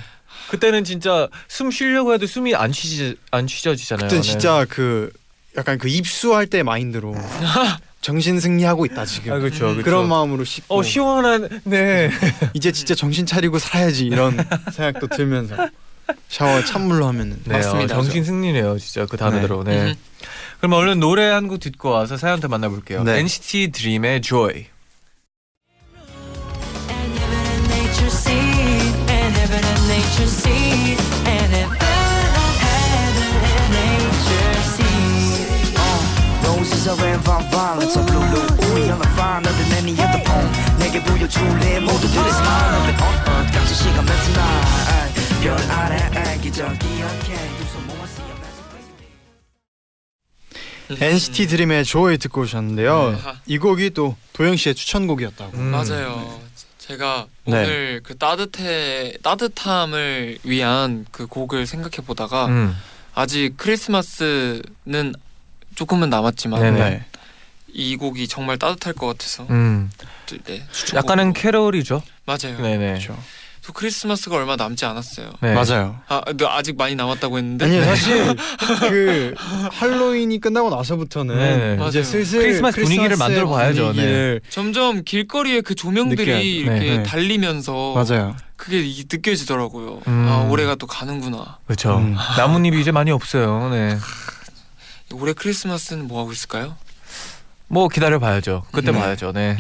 그때는 0.49 0.85
진짜 0.85 1.27
숨 1.49 1.73
쉬려고 1.73 2.15
해도 2.15 2.25
숨이 2.29 2.55
안 2.55 2.73
쉬지 2.73 3.17
안 3.33 3.49
쉬져지잖아요. 3.49 4.07
그때 4.07 4.21
네. 4.21 4.23
진짜 4.23 4.65
그 4.69 5.11
약간 5.57 5.77
그 5.79 5.89
입수할 5.89 6.47
때 6.47 6.63
마인드로 6.63 7.17
정신 8.07 8.39
승리하고 8.39 8.87
있다 8.87 9.05
지금. 9.05 9.33
아 9.33 9.39
그렇죠. 9.41 9.65
그렇죠. 9.67 9.83
그런 9.83 10.09
마음으로 10.09 10.45
씻고 10.45 10.79
어 10.79 10.83
시원한 10.85 11.49
네. 11.65 12.09
이제 12.55 12.71
진짜 12.71 12.95
정신 12.95 13.27
차리고 13.27 13.59
살아야지 13.59 14.07
이런 14.07 14.37
생각도 14.73 15.09
들면서 15.09 15.57
샤워 16.29 16.63
찬물로 16.63 17.05
하면은 17.09 17.41
네, 17.45 17.55
맞습니다. 17.55 17.99
어, 17.99 18.03
정신 18.05 18.23
승리네요, 18.23 18.79
진짜 18.79 19.07
그 19.07 19.17
단어대로. 19.17 19.65
네. 19.65 19.87
음. 19.91 19.95
그럼 20.59 20.75
얼른 20.75 21.01
노래 21.01 21.25
한 21.31 21.49
곡 21.49 21.59
듣고 21.59 21.91
와서 21.91 22.17
사연 22.17 22.39
더 22.39 22.47
만나볼게요. 22.47 23.03
네. 23.03 23.19
NCT 23.19 23.73
DREAM의 23.73 24.23
Joy. 24.23 24.67
Red, 36.87 37.19
vine, 37.25 37.51
violets 37.51 37.99
are 37.99 38.07
blue, 38.07 38.23
blue. 38.31 38.47
우리 38.71 38.89
하나 38.89 39.03
finer 39.11 39.51
than 39.51 39.73
any 39.73 40.01
other 40.01 40.23
poem. 40.23 40.53
내게 40.79 41.03
보여줄래 41.03 41.81
모두들의 41.81 42.31
smile 42.31 42.87
it 42.87 43.03
on 43.03 43.15
earth. 43.27 43.53
같이 43.59 43.75
시간 43.75 44.05
맺은 44.05 44.33
날. 44.35 45.13
별 45.43 45.59
아래 45.73 45.97
애기 46.31 46.53
전 46.53 46.79
기억해. 46.79 47.35
a 47.35 47.43
magic 48.39 48.63
place. 50.87 51.03
NCT 51.03 51.49
드림의 51.49 51.85
조이 51.85 52.19
듣고 52.19 52.43
오셨는데요. 52.43 53.11
네. 53.11 53.19
이 53.47 53.59
곡이 53.59 53.91
또 53.91 54.15
도영 54.35 54.55
씨의 54.55 54.77
추천곡이었다고. 54.77 55.57
음. 55.57 55.73
맞아요. 55.73 56.41
제가 56.79 57.27
네. 57.47 57.65
오늘 57.65 58.01
그 58.05 58.17
따뜻해 58.17 59.15
따뜻함을 59.25 60.39
위한 60.45 61.05
그 61.11 61.27
곡을 61.27 61.67
생각해 61.67 62.07
보다가 62.07 62.47
음. 62.47 62.77
아직 63.13 63.55
크리스마스는 63.57 65.15
조금은 65.77 66.11
남았지만 66.11 66.61
네네. 66.61 66.79
네. 66.91 67.05
이 67.73 67.95
곡이 67.97 68.27
정말 68.27 68.59
따뜻할 68.59 68.95
것 68.95 69.07
같아서 69.07 69.47
음. 69.51 69.91
네. 70.47 70.63
약간은 70.95 71.33
캐롤이죠. 71.35 72.03
맞아요. 72.25 72.61
네네. 72.61 72.79
그렇죠. 72.95 73.17
또 73.67 73.73
크리스마스가 73.73 74.37
얼마 74.37 74.55
남지 74.55 74.85
않았어요. 74.85 75.33
네. 75.41 75.53
맞아요. 75.53 75.99
아, 76.09 76.23
아직 76.51 76.77
많이 76.79 76.95
남았다고 76.95 77.37
했는데. 77.37 77.65
아니 77.65 77.81
사실 77.85 78.37
그 78.89 79.35
할로윈이 79.73 80.39
끝나고 80.39 80.71
나서부터는 80.71 81.37
네. 81.37 81.75
맞아요. 81.77 81.89
이제 81.89 82.03
슬슬 82.05 82.43
크리스마스 82.43 82.81
분위기를 82.81 83.17
만들어 83.17 83.49
봐야죠. 83.49 83.93
네. 83.93 84.39
점점 84.51 85.03
길거리에 85.05 85.61
그 85.63 85.75
조명들이 85.75 86.25
느껴야 86.25 86.39
돼. 86.39 86.45
이렇게 86.45 86.97
네. 86.99 87.03
달리면서 87.03 87.93
맞아요. 87.95 88.37
그게 88.57 88.81
이- 88.83 89.05
느껴지더라고요. 89.11 90.01
음. 90.07 90.27
아 90.29 90.47
올해가 90.49 90.77
또 90.77 90.87
가는구나. 90.87 91.59
그렇죠. 91.67 91.99
음. 91.99 92.15
나뭇잎이 92.39 92.81
이제 92.81 92.93
많이 92.93 93.11
없어요. 93.11 93.69
네. 93.71 93.99
올해 95.13 95.33
크리스마스는 95.33 96.09
뭐 96.09 96.21
하고 96.21 96.33
있을까요? 96.33 96.77
뭐 97.69 97.89
기다려 97.89 98.19
봐야죠. 98.21 98.65
그때 98.71 98.93
네. 98.93 98.99
봐야죠. 98.99 99.33
네. 99.33 99.57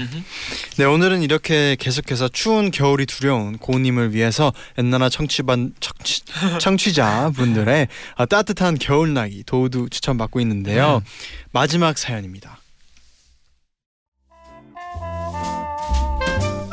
네 0.77 0.85
오늘은 0.85 1.23
이렇게 1.23 1.77
계속해서 1.79 2.29
추운 2.29 2.71
겨울이 2.71 3.05
두려운 3.05 3.59
고님을 3.59 4.15
위해서 4.15 4.53
엔나나 4.77 5.09
청취반 5.09 5.75
청취, 5.81 6.23
청취자 6.61 7.33
분들의 7.35 7.89
아, 8.15 8.27
따뜻한 8.27 8.79
겨울 8.79 9.13
나기 9.13 9.43
도우도 9.45 9.89
추천받고 9.89 10.41
있는데요. 10.41 11.03
마지막 11.51 11.99
사연입니다. 11.99 12.61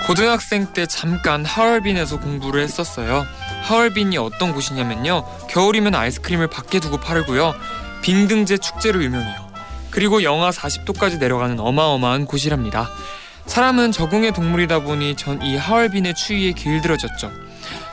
고등학생 0.06 0.74
때 0.74 0.86
잠깐 0.86 1.46
하얼빈에서 1.46 2.20
공부를 2.20 2.62
했었어요. 2.62 3.26
하얼빈이 3.64 4.18
어떤 4.18 4.54
곳이냐면요. 4.54 5.48
겨울이면 5.50 5.96
아이스크림을 5.96 6.48
밖에 6.48 6.82
두고 6.82 6.98
팔고요. 6.98 7.56
빙등제 8.04 8.58
축제로 8.58 9.04
유명해요. 9.04 9.52
그리고 9.90 10.24
영하 10.24 10.50
40도까지 10.52 11.20
내려가는 11.20 11.60
어마어마한 11.60 12.26
곳이랍니다. 12.26 12.90
사람은 13.48 13.92
적응의 13.92 14.34
동물이다 14.34 14.80
보니 14.80 15.16
전 15.16 15.42
이 15.42 15.56
하얼빈의 15.58 16.14
추위에 16.16 16.52
길들어졌죠. 16.54 17.32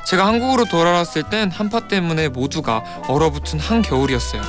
제가 0.06 0.26
한국으로 0.26 0.64
돌아왔을 0.64 1.24
땐 1.24 1.50
한파 1.50 1.86
때문에 1.88 2.28
모두가 2.28 2.82
얼어붙은 3.08 3.58
한겨울이었어요. 3.60 4.42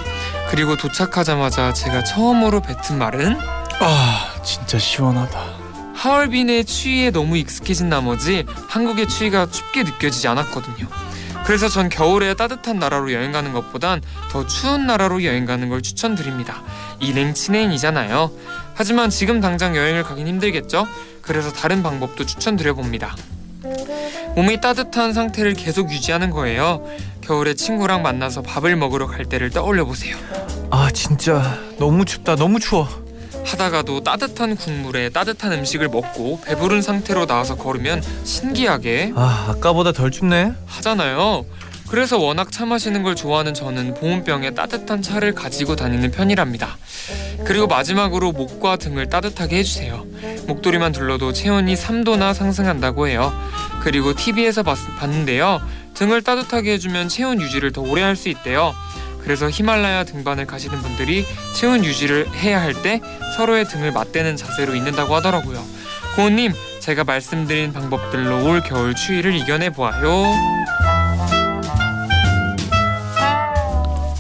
그리고 0.50 0.76
도착하자마자 0.76 1.74
제가 1.74 2.04
처음으로 2.04 2.62
뱉은 2.62 2.98
말은 2.98 3.38
아 3.80 4.34
진짜 4.44 4.78
시원하다. 4.80 5.40
하얼빈의 5.96 6.66
추위에 6.66 7.12
너무 7.12 7.38
익숙해진 7.38 7.90
나머지 7.90 8.46
한국의 8.70 9.08
추위가 9.08 9.46
춥게 9.46 9.84
느껴지지 9.84 10.28
않았거든요. 10.28 10.88
그래서 11.46 11.68
전 11.68 11.90
겨울에 11.90 12.34
따뜻한 12.34 12.80
나라로 12.80 13.12
여행 13.14 13.32
가는 13.32 13.52
것보단 13.52 14.02
더 14.32 14.46
추운 14.48 14.88
나라로 14.88 15.24
여행 15.24 15.46
가는 15.46 15.68
걸 15.70 15.82
추천드립니다. 15.82 16.62
이 17.00 17.14
냉치냉이잖아요. 17.14 18.32
하지만 18.74 19.10
지금 19.10 19.42
당장 19.42 19.76
여행을 19.76 20.04
가긴 20.04 20.28
힘들겠죠? 20.28 20.88
그래서 21.22 21.52
다른 21.52 21.84
방법도 21.84 22.26
추천드려 22.26 22.74
봅니다. 22.74 23.16
몸이 24.36 24.62
따뜻한 24.62 25.14
상태를 25.14 25.54
계속 25.54 25.92
유지하는 25.92 26.30
거예요. 26.30 26.86
겨울에 27.22 27.54
친구랑 27.54 28.02
만나서 28.02 28.42
밥을 28.42 28.76
먹으러 28.76 29.08
갈 29.08 29.26
때를 29.26 29.50
떠올려 29.50 29.86
보세요. 29.86 30.18
아 30.70 30.90
진짜 30.94 31.60
너무 31.78 32.06
춥다. 32.06 32.36
너무 32.36 32.60
추워. 32.60 32.88
하다가도 33.46 34.04
따뜻한 34.04 34.56
국물에 34.56 35.10
따뜻한 35.10 35.52
음식을 35.54 35.90
먹고 35.90 36.42
배부른 36.46 36.82
상태로 36.82 37.26
나와서 37.26 37.56
걸으면 37.56 38.02
신기하게 38.24 39.14
아 39.16 39.48
아까보다 39.50 39.92
덜 39.92 40.12
춥네. 40.12 40.54
하잖아요. 40.66 41.46
그래서 41.90 42.18
워낙 42.18 42.54
차 42.54 42.66
마시는 42.66 43.04
걸 43.04 43.18
좋아하는 43.18 43.54
저는 43.54 43.96
보온병에 43.96 44.52
따뜻한 44.52 45.02
차를 45.02 45.34
가지고 45.36 45.76
다니는 45.76 46.12
편이랍니다. 46.12 46.78
그리고 47.44 47.68
마지막으로 47.68 48.32
목과 48.32 48.78
등을 48.78 49.10
따뜻하게 49.10 49.58
해주세요. 49.58 50.06
목도리만 50.48 50.94
둘러도 50.94 51.34
체온이 51.34 51.76
3도나 51.76 52.34
상승한다고 52.34 53.08
해요. 53.10 53.34
그리고 53.82 54.14
TV에서 54.16 54.64
봤, 54.64 54.78
봤는데요. 55.00 55.60
등을 55.94 56.22
따뜻하게 56.22 56.74
해주면 56.74 57.10
체온 57.10 57.42
유지를 57.42 57.74
더 57.74 57.82
오래 57.82 58.02
할 58.04 58.16
수 58.16 58.30
있대요. 58.30 58.74
그래서 59.24 59.50
히말라야 59.50 60.04
등반을 60.06 60.46
가시는 60.48 60.80
분들이 60.82 61.26
체온 61.56 61.84
유지를 61.86 62.34
해야 62.36 62.62
할 62.62 62.74
때 62.82 63.02
서로의 63.38 63.66
등을 63.66 63.92
맞대는 63.92 64.36
자세로 64.38 64.76
있는다고 64.76 65.16
하더라고요. 65.16 65.64
고은님, 66.16 66.52
제가 66.80 67.04
말씀드린 67.04 67.72
방법들로 67.74 68.46
올 68.46 68.62
겨울 68.62 68.96
추위를 68.96 69.34
이겨내 69.36 69.70
보아요. 69.72 70.26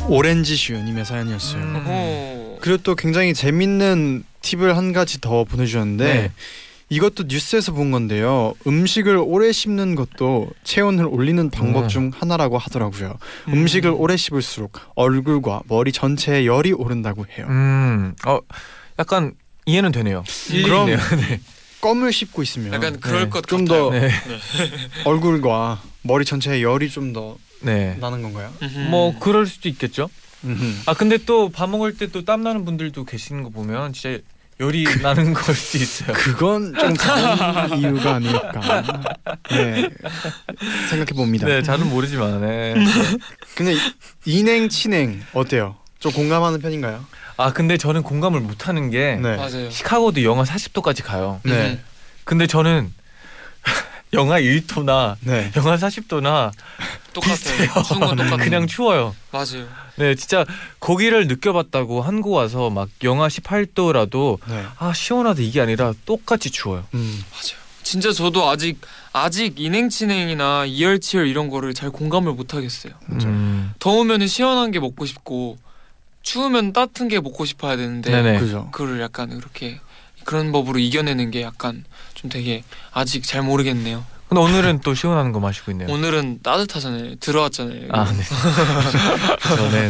오렌지 0.07 0.55
슈님의 0.55 1.05
사연이었어요. 1.05 1.61
음. 1.61 2.57
그리고 2.59 2.77
또 2.83 2.95
굉장히 2.95 3.33
재밌는 3.33 4.23
팁을 4.41 4.75
한 4.77 4.91
가지 4.93 5.21
더 5.21 5.43
보내주셨는데 5.45 6.03
네. 6.13 6.31
이것도 6.91 7.23
뉴스에서 7.29 7.71
본 7.71 7.89
건데요. 7.91 8.53
음식을 8.67 9.15
오래 9.15 9.53
씹는 9.53 9.95
것도 9.95 10.49
체온을 10.65 11.05
올리는 11.05 11.49
방법 11.49 11.83
음. 11.83 11.87
중 11.87 12.11
하나라고 12.13 12.57
하더라고요. 12.57 13.17
음. 13.47 13.65
식을 13.65 13.91
오래 13.91 14.17
씹을수록 14.17 14.73
얼굴과 14.95 15.61
머리 15.69 15.93
전체에 15.93 16.45
열이 16.45 16.73
오른다고 16.73 17.25
해요. 17.37 17.45
음. 17.49 18.13
어 18.27 18.39
약간 18.99 19.33
이해는 19.65 19.93
되네요. 19.93 20.25
그럼. 20.65 20.87
네. 20.87 20.97
껌을 21.79 22.11
씹고 22.11 22.43
있으면 22.43 22.73
약간 22.73 22.99
그럴 22.99 23.23
네. 23.23 23.29
것좀 23.29 23.65
같아요. 23.65 23.89
더 23.89 23.91
네. 23.97 24.11
얼굴과 25.05 25.81
머리 26.03 26.25
전체에 26.25 26.61
열이 26.61 26.89
좀더 26.89 27.37
네. 27.61 27.95
나는 28.01 28.21
건가요? 28.21 28.51
음흠. 28.61 28.79
뭐 28.89 29.17
그럴 29.17 29.45
수도 29.47 29.69
있겠죠. 29.69 30.09
음흠. 30.43 30.73
아 30.87 30.93
근데 30.93 31.17
또 31.17 31.49
밥 31.49 31.69
먹을 31.69 31.95
때 31.95 32.07
또 32.07 32.23
땀 32.25 32.43
나는 32.43 32.65
분들도 32.65 33.05
계시는 33.05 33.43
거 33.43 33.49
보면 33.49 33.93
진짜 33.93 34.19
열이 34.61 34.85
나는 35.01 35.33
걸 35.33 35.55
수도 35.55 35.79
있어요. 35.83 36.13
그건 36.13 36.73
좀 36.75 36.93
다른 36.93 37.73
이유가 37.79 38.15
아닐까. 38.15 38.83
네. 39.49 39.89
생각해 40.87 41.05
봅니다. 41.15 41.47
네, 41.47 41.63
잘은 41.63 41.89
모르지만. 41.89 42.41
네. 42.41 42.75
근데 43.55 43.75
인행 44.25 44.69
친행 44.69 45.19
어때요? 45.33 45.75
좀 45.99 46.11
공감하는 46.11 46.59
편인가요? 46.61 47.03
아 47.37 47.51
근데 47.53 47.77
저는 47.77 48.03
공감을 48.03 48.39
못 48.39 48.67
하는 48.67 48.91
게 48.91 49.15
네. 49.15 49.35
맞아요. 49.35 49.69
시카고도 49.71 50.23
영하 50.23 50.43
40도까지 50.43 51.03
가요. 51.03 51.41
네. 51.43 51.79
근데 52.23 52.45
저는 52.45 52.93
영하 54.13 54.39
1도나 54.41 55.15
네. 55.21 55.51
영하 55.55 55.77
40도나 55.77 56.51
똑같아요. 57.13 57.83
추운 57.85 57.99
건 57.99 58.17
똑같아요. 58.17 58.37
그냥 58.43 58.67
추워요. 58.67 59.15
맞아요. 59.31 59.67
네, 59.95 60.15
진짜 60.15 60.45
거기를 60.79 61.27
느껴봤다고 61.27 62.01
한국 62.01 62.33
와서 62.33 62.69
막 62.69 62.89
영하 63.03 63.27
18도라도 63.27 64.39
네. 64.47 64.63
아 64.77 64.93
시원하다 64.93 65.41
이게 65.41 65.61
아니라 65.61 65.93
똑같이 66.05 66.49
추워요. 66.49 66.85
음. 66.93 67.23
맞아요. 67.31 67.61
진짜 67.83 68.11
저도 68.11 68.49
아직 68.49 68.79
아직 69.13 69.59
인행치행이나 69.59 70.65
이열치열 70.65 71.27
이런 71.27 71.49
거를 71.49 71.73
잘 71.73 71.89
공감을 71.89 72.33
못 72.33 72.53
하겠어요. 72.53 72.93
음. 73.11 73.73
더우면 73.79 74.27
시원한 74.27 74.71
게 74.71 74.79
먹고 74.79 75.05
싶고 75.05 75.57
추우면 76.21 76.73
따뜻한 76.73 77.07
게 77.07 77.19
먹고 77.19 77.45
싶어야 77.45 77.75
되는데. 77.77 78.11
그거를 78.71 79.01
약간 79.01 79.29
그렇게 79.37 79.79
그런 80.23 80.51
법으로 80.51 80.79
이겨내는 80.79 81.31
게 81.31 81.41
약간 81.41 81.83
좀 82.13 82.29
되게 82.29 82.63
아직 82.91 83.23
잘 83.23 83.41
모르겠네요. 83.41 84.05
근데 84.31 84.41
오늘은 84.41 84.79
또 84.79 84.93
시원한 84.93 85.33
거 85.33 85.41
마시고 85.41 85.71
있네요. 85.71 85.89
오늘은 85.91 86.39
따뜻하잖아요. 86.41 87.15
들어왔잖아요. 87.15 87.89
아, 87.91 88.05
네. 88.13 88.21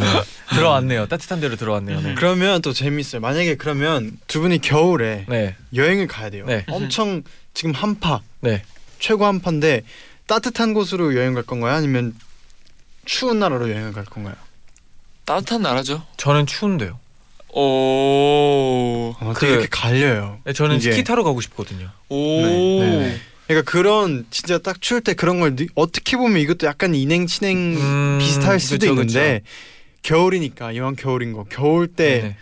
들어왔네요. 0.50 1.06
따뜻한 1.06 1.38
데로 1.38 1.54
들어왔네요. 1.54 2.00
네. 2.00 2.14
그러면 2.16 2.60
또 2.60 2.72
재밌어요. 2.72 3.20
만약에 3.20 3.54
그러면 3.54 4.18
두 4.26 4.40
분이 4.40 4.60
겨울에 4.60 5.26
네. 5.28 5.54
여행을 5.76 6.08
가야 6.08 6.30
돼요. 6.30 6.44
네. 6.46 6.64
엄청 6.68 7.22
지금 7.54 7.72
한파, 7.72 8.20
네. 8.40 8.64
최고 8.98 9.26
한파인데 9.26 9.82
따뜻한 10.26 10.74
곳으로 10.74 11.14
여행 11.14 11.34
갈 11.34 11.44
건가요? 11.44 11.76
아니면 11.76 12.12
추운 13.04 13.38
나라로 13.38 13.70
여행을 13.70 13.92
갈 13.92 14.04
건가요? 14.04 14.34
따뜻한 15.24 15.62
나라죠. 15.62 16.04
저는 16.16 16.46
추운데요. 16.46 16.98
오. 17.52 19.14
어, 19.20 19.32
그- 19.34 19.46
이렇게 19.46 19.66
갈려요. 19.70 20.38
네, 20.44 20.52
저는 20.52 20.76
이게. 20.76 20.90
스키 20.92 21.04
타러 21.04 21.22
가고 21.22 21.40
싶거든요. 21.40 21.88
오. 22.08 22.16
네, 22.42 22.96
네. 22.98 23.16
그러니까 23.46 23.70
그런 23.70 24.26
진짜 24.30 24.58
딱 24.58 24.80
추울 24.80 25.00
때 25.02 25.14
그런 25.14 25.40
걸 25.40 25.56
느- 25.56 25.66
어떻게 25.74 26.16
보면 26.16 26.38
이것도 26.40 26.66
약간 26.66 26.94
인행 26.94 27.26
친행 27.26 27.76
음, 27.76 28.18
비슷할 28.20 28.60
수도 28.60 28.78
그쵸, 28.86 28.92
있는데 28.92 29.42
겨울이니까 30.02 30.72
이왕 30.72 30.96
겨울인 30.96 31.32
거 31.32 31.44
겨울 31.50 31.86
때 31.86 32.36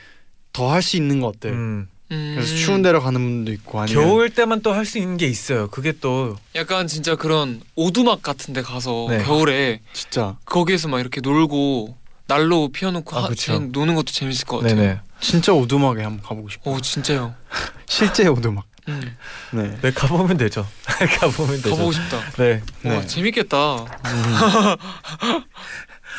더할 0.53 0.83
네. 0.83 0.87
수 0.89 0.97
있는 0.97 1.21
것들. 1.21 1.51
음. 1.51 1.89
음. 2.13 2.33
그래서 2.37 2.57
추운 2.57 2.83
데로 2.83 3.01
가는 3.01 3.21
분도 3.21 3.53
있고 3.53 3.81
아니면 3.81 4.05
겨울 4.05 4.31
때만 4.31 4.63
또 4.63 4.73
할 4.73 4.85
수 4.85 4.99
있는 4.99 5.17
게 5.17 5.27
있어요. 5.29 5.69
그게 5.69 5.93
또 6.01 6.37
약간 6.57 6.87
진짜 6.89 7.15
그런 7.15 7.61
오두막 7.77 8.21
같은 8.23 8.53
데 8.53 8.63
가서 8.63 9.07
네. 9.09 9.23
겨울에 9.23 9.81
진짜 9.93 10.37
거기에서 10.45 10.89
막 10.89 10.99
이렇게 11.01 11.21
놀고 11.21 11.97
난로 12.31 12.69
피워놓고 12.69 13.17
아, 13.17 13.25
하, 13.25 13.59
노는 13.59 13.97
것도 13.97 14.13
재밌을 14.13 14.47
것 14.47 14.59
같아요. 14.61 14.77
네네. 14.77 15.01
진짜 15.19 15.53
오두막에 15.53 16.03
한번 16.05 16.23
가보고 16.23 16.49
싶어요. 16.49 16.77
오 16.77 16.81
진짜요. 16.81 17.35
실제 17.87 18.29
오두막. 18.29 18.65
음. 18.89 19.17
네. 19.53 19.77
네 19.83 19.91
가보면 19.91 20.37
되죠. 20.37 20.65
가보면 21.21 21.57
되죠. 21.57 21.71
가보고 21.71 21.91
싶다. 21.93 22.21
네. 22.39 22.63
네. 22.83 22.97
와 22.97 23.05
재밌겠다. 23.05 23.77
음. 23.79 25.45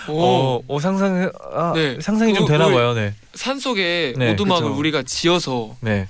오 0.09 0.19
어, 0.21 0.61
어 0.67 0.79
상상 0.79 1.31
아, 1.53 1.71
네. 1.75 1.97
상상이 2.01 2.33
좀 2.33 2.45
그- 2.45 2.51
되나 2.51 2.65
우리- 2.67 2.75
봐요. 2.75 2.93
네. 2.93 3.13
산 3.33 3.57
속에 3.59 4.13
네, 4.17 4.33
오두막을 4.33 4.63
그쵸. 4.69 4.77
우리가 4.77 5.03
지어서 5.03 5.75
네. 5.79 6.09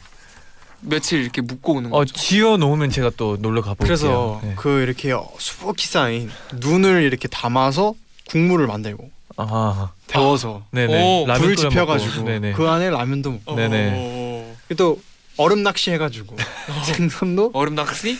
며칠 0.79 1.21
이렇게 1.21 1.41
묵고 1.41 1.73
오는 1.75 1.93
어 1.93 1.97
거죠. 1.99 2.15
지어 2.15 2.57
놓으면 2.57 2.89
제가 2.89 3.11
또 3.17 3.37
놀러 3.39 3.61
가볼게요. 3.61 3.85
그래서 3.85 4.41
네. 4.43 4.53
그 4.57 4.81
이렇게 4.81 5.13
수북히 5.37 5.85
쌓인 5.85 6.31
눈을 6.55 7.03
이렇게 7.03 7.27
담아서 7.27 7.93
국물을 8.29 8.65
만들고 8.65 9.11
아 9.49 9.91
데워서 10.07 10.63
네네 10.71 11.03
오, 11.23 11.25
라면 11.27 11.41
불 11.41 11.55
지펴가지고. 11.55 12.23
네네 12.25 12.53
그 12.53 12.67
안에 12.67 12.89
라면도 12.89 13.31
먹고 13.31 13.55
네네. 13.55 13.91
어, 13.95 14.55
또 14.77 14.99
얼음 15.37 15.63
낚시 15.63 15.91
해가지고 15.91 16.35
생선도 16.85 17.51
얼음 17.53 17.75
낚시? 17.75 18.17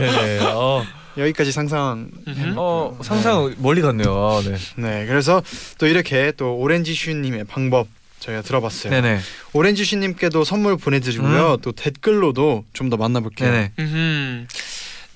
네네 0.00 0.38
어, 0.52 0.84
여기까지 1.16 1.52
상상. 1.52 2.10
어 2.56 2.98
상상 3.02 3.54
멀리 3.58 3.80
갔네요. 3.82 4.12
아, 4.14 4.42
네 4.42 4.56
네, 4.76 5.06
그래서 5.06 5.42
또 5.78 5.86
이렇게 5.86 6.32
또 6.36 6.56
오렌지 6.56 6.92
슈님의 6.94 7.44
방법 7.44 7.86
저희가 8.20 8.42
들어봤어요. 8.42 8.90
네네 8.90 9.20
오렌지 9.52 9.84
슈님께도 9.84 10.44
선물 10.44 10.76
보내드리고요. 10.76 11.58
또 11.62 11.72
댓글로도 11.72 12.64
좀 12.72 12.90
더 12.90 12.96
만나볼게요. 12.96 13.50
네네 13.50 13.72
음흠. 13.78 14.46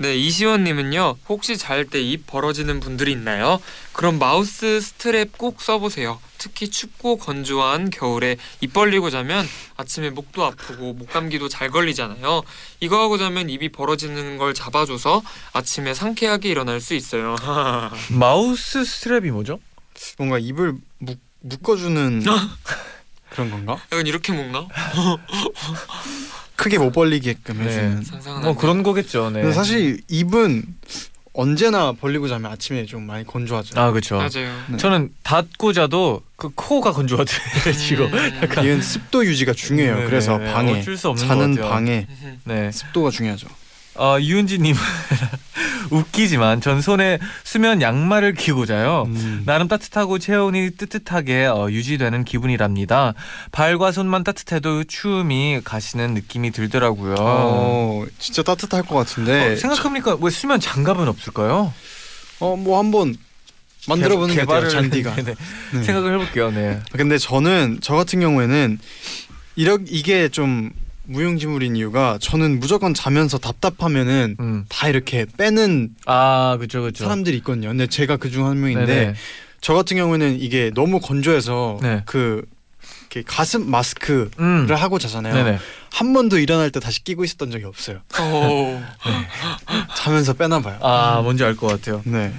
네, 0.01 0.17
이시원님은요. 0.17 1.17
혹시 1.29 1.57
잘 1.59 1.85
때 1.85 2.01
입 2.01 2.27
벌어지는 2.27 2.79
분들이 2.81 3.11
있나요? 3.13 3.61
그럼 3.93 4.19
mouth 4.21 4.79
strap 4.81 5.31
꼭 5.37 5.61
써보세요. 5.61 6.21
특히 6.39 6.71
춥고 6.71 7.17
건조한 7.19 7.91
겨울에 7.91 8.37
입 8.61 8.73
벌리고 8.73 9.11
자면 9.11 9.45
아침에 9.77 10.11
목도 10.11 10.45
아프고 10.45 10.93
목 10.93 11.11
감기도 11.11 11.49
잘 11.49 11.69
걸리잖아요. 11.71 12.43
이거 12.79 13.01
하고 13.03 13.19
자면 13.19 13.51
입이 13.51 13.71
벌어지는 13.71 14.39
걸 14.39 14.55
잡아줘서 14.55 15.21
아침에 15.53 15.95
상쾌하게 15.95 16.49
일어날 16.49 16.81
수 16.81 16.95
있어요. 16.95 17.35
마우스 18.11 18.83
스트랩이 18.83 19.33
뭐죠? 19.33 19.59
뭔가 20.17 20.39
입을 20.39 20.75
묶, 20.99 21.19
묶어주는 21.41 22.23
그런 23.31 23.51
건가? 23.51 23.83
약간 23.91 24.07
이렇게 24.07 24.33
먹나? 24.33 24.69
크게 26.59 26.77
못 26.77 26.91
벌리게끔 26.91 27.59
네. 27.59 27.65
해주는. 27.65 28.43
뭐. 28.43 28.57
그런 28.57 28.83
거겠죠. 28.83 29.31
네. 29.31 29.43
근데 29.43 29.55
사실 29.55 30.01
입은 30.09 30.65
언제나 31.33 31.93
벌리고 31.93 32.27
자면 32.27 32.51
아침에 32.51 32.85
좀 32.85 33.05
많이 33.05 33.25
건조하죠. 33.25 33.79
아 33.81 33.93
그렇죠. 33.93 34.17
맞아요. 34.17 34.53
네. 34.67 34.77
저는 34.77 35.11
닫고 35.23 35.73
자도 35.73 36.23
그 36.35 36.51
코가 36.57 36.91
건조하더라고요. 36.93 38.07
음. 38.07 38.39
약간 38.43 38.65
이건 38.65 38.83
습도 38.83 39.25
유지가 39.25 39.53
중요해요. 39.53 39.95
네네. 39.95 40.07
그래서 40.07 40.37
방에 40.39 40.81
어쩔 40.81 40.97
수 40.97 41.09
없는 41.11 41.27
자는. 41.29 41.55
방에. 41.55 42.09
네. 42.43 42.73
습도가 42.73 43.11
중요하죠. 43.11 43.47
어, 43.99 44.19
이윤지님 44.19 44.75
웃기지만 45.91 46.61
전 46.61 46.81
손에 46.83 47.19
수면 47.45 47.81
양말을 47.83 48.35
끼고 48.35 48.67
자요. 48.67 49.05
음. 49.09 49.43
나름 49.47 49.69
따뜻하고 49.69 50.19
체온이 50.19 50.71
뜨뜻하게 50.77 51.47
어, 51.47 51.69
유지되는 51.71 52.25
기분이랍니다. 52.25 53.15
발과 53.53 53.93
손만 53.93 54.23
따뜻해도 54.25 54.85
추움이 54.85 55.61
가시는 55.65 56.15
느낌이 56.15 56.51
들더라고요. 56.51 57.15
어, 57.19 58.05
진짜 58.19 58.43
따뜻할 58.43 58.83
것 58.83 58.95
같은데. 58.97 59.53
어, 59.53 59.57
생각해보니까 59.57 60.19
왜 60.21 60.31
수면 60.31 60.61
장갑은 60.61 61.09
없을까요? 61.09 61.73
어, 62.41 62.57
뭐 62.57 62.79
한번 62.79 63.17
만들어보는 63.89 64.35
게 64.35 64.43
어때요? 64.43 64.61
개발을- 64.61 64.71
잔디가. 64.71 65.15
네네. 65.17 65.35
네. 65.75 65.83
생각을 65.83 66.13
해볼게요. 66.15 66.51
네. 66.51 66.81
근데 66.93 67.17
저는 67.19 67.79
저 67.81 67.95
같은 67.95 68.21
경우에는 68.21 68.79
이러 69.57 69.79
이게 69.89 70.29
좀 70.29 70.71
무용지물인 71.09 71.75
이유가 71.75 72.19
저는 72.21 72.61
무조건 72.61 72.93
자면서 72.95 73.39
답답하면은 73.39 74.37
음. 74.41 74.65
다 74.69 74.89
이렇게 74.89 75.25
빼는 75.39 75.95
아 76.07 76.57
그렇죠 76.59 76.83
그렇죠. 76.83 77.05
사람들이 77.05 77.37
있거든요. 77.39 77.69
근데 77.69 77.87
제가 77.87 78.19
그중 78.19 78.47
한 78.47 78.61
명인데 78.61 78.87
네네. 78.87 79.15
저 79.61 79.75
같은 79.75 79.97
경우에는 79.97 80.39
이게 80.41 80.71
너무 80.75 81.01
건조해서 81.01 81.79
네. 81.83 82.03
그 82.05 82.45
이렇게 83.11 83.23
가슴 83.27 83.71
마스크를 83.71 84.31
음. 84.39 84.67
하고 84.71 84.99
자잖아요. 84.99 85.33
네네. 85.35 85.59
한 85.91 86.13
번도 86.13 86.39
일어날 86.39 86.71
때 86.71 86.79
다시 86.79 87.03
끼고 87.03 87.25
있었던 87.25 87.51
적이 87.51 87.65
없어요. 87.65 88.01
오. 88.21 88.81
자면서 89.97 90.35
빼나 90.35 90.61
봐요. 90.61 90.79
아 90.83 91.21
뭔지 91.23 91.43
알 91.43 91.57
것 91.57 91.67
같아요. 91.69 92.03
네. 92.05 92.33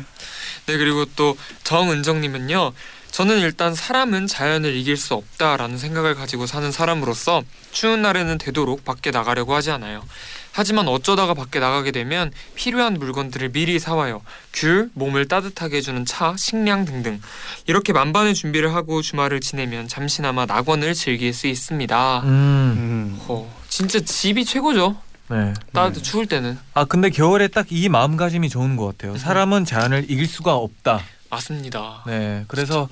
네 0.67 0.77
그리고 0.77 1.05
또 1.15 1.36
정은정님은요. 1.63 2.71
저는 3.11 3.39
일단 3.39 3.73
사람은 3.75 4.27
자연을 4.27 4.75
이길 4.75 4.95
수 4.95 5.13
없다라는 5.15 5.77
생각을 5.77 6.15
가지고 6.15 6.45
사는 6.45 6.71
사람으로서 6.71 7.41
추운 7.71 8.01
날에는 8.01 8.37
되도록 8.37 8.85
밖에 8.85 9.11
나가려고 9.11 9.55
하지 9.55 9.71
않아요. 9.71 10.03
하지만 10.51 10.87
어쩌다가 10.87 11.33
밖에 11.33 11.59
나가게 11.59 11.91
되면 11.91 12.31
필요한 12.55 12.93
물건들을 12.95 13.49
미리 13.51 13.77
사와요. 13.79 14.21
귤, 14.53 14.89
몸을 14.93 15.27
따뜻하게 15.27 15.77
해주는 15.77 16.05
차, 16.05 16.35
식량 16.37 16.85
등등. 16.85 17.19
이렇게 17.67 17.93
만반의 17.93 18.35
준비를 18.35 18.73
하고 18.73 19.01
주말을 19.01 19.41
지내면 19.41 19.87
잠시나마 19.87 20.45
낙원을 20.45 20.93
즐길 20.93 21.33
수 21.33 21.47
있습니다. 21.47 22.21
음. 22.21 22.27
음. 22.27 23.21
어, 23.27 23.53
진짜 23.69 23.99
집이 23.99 24.45
최고죠. 24.45 24.95
네. 25.29 25.53
따뜻 25.73 26.03
추울 26.03 26.25
때는 26.25 26.57
아 26.73 26.85
근데 26.85 27.11
겨울에 27.11 27.47
딱 27.49 27.67
이 27.69 27.87
마음가짐이 27.87 28.49
좋은 28.49 28.75
것 28.75 28.87
같아요. 28.87 29.11
음. 29.11 29.17
사람은 29.17 29.65
자연을 29.65 30.05
이길 30.09 30.25
수가 30.25 30.55
없다. 30.55 31.01
맞습니다. 31.29 32.03
네. 32.07 32.45
그래서 32.47 32.89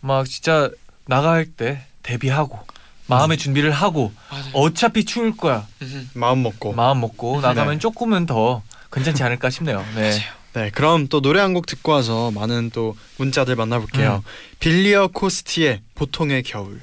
막 0.00 0.26
진짜 0.26 0.70
나갈 1.06 1.46
때 1.46 1.84
대비하고 2.02 2.58
마음의 3.06 3.36
준비를 3.38 3.70
하고 3.72 4.12
맞아요. 4.30 4.44
어차피 4.54 5.04
추울 5.04 5.36
거야. 5.36 5.66
음, 5.82 6.10
마음 6.14 6.42
먹고. 6.42 6.72
마음 6.72 7.00
먹고 7.00 7.40
나가면 7.40 7.74
네. 7.74 7.78
조금은 7.80 8.26
더 8.26 8.62
괜찮지 8.92 9.22
않을까 9.22 9.50
싶네요. 9.50 9.84
네. 9.96 10.10
맞아요. 10.10 10.40
네, 10.52 10.70
그럼 10.70 11.06
또 11.08 11.20
노래 11.20 11.40
한 11.40 11.54
곡 11.54 11.66
듣고 11.66 11.92
와서 11.92 12.30
많은 12.32 12.70
또 12.70 12.96
문자들 13.18 13.54
만나볼게요. 13.56 14.24
빌리어 14.58 15.08
코스티의 15.08 15.80
보통의 15.94 16.42
겨울. 16.42 16.80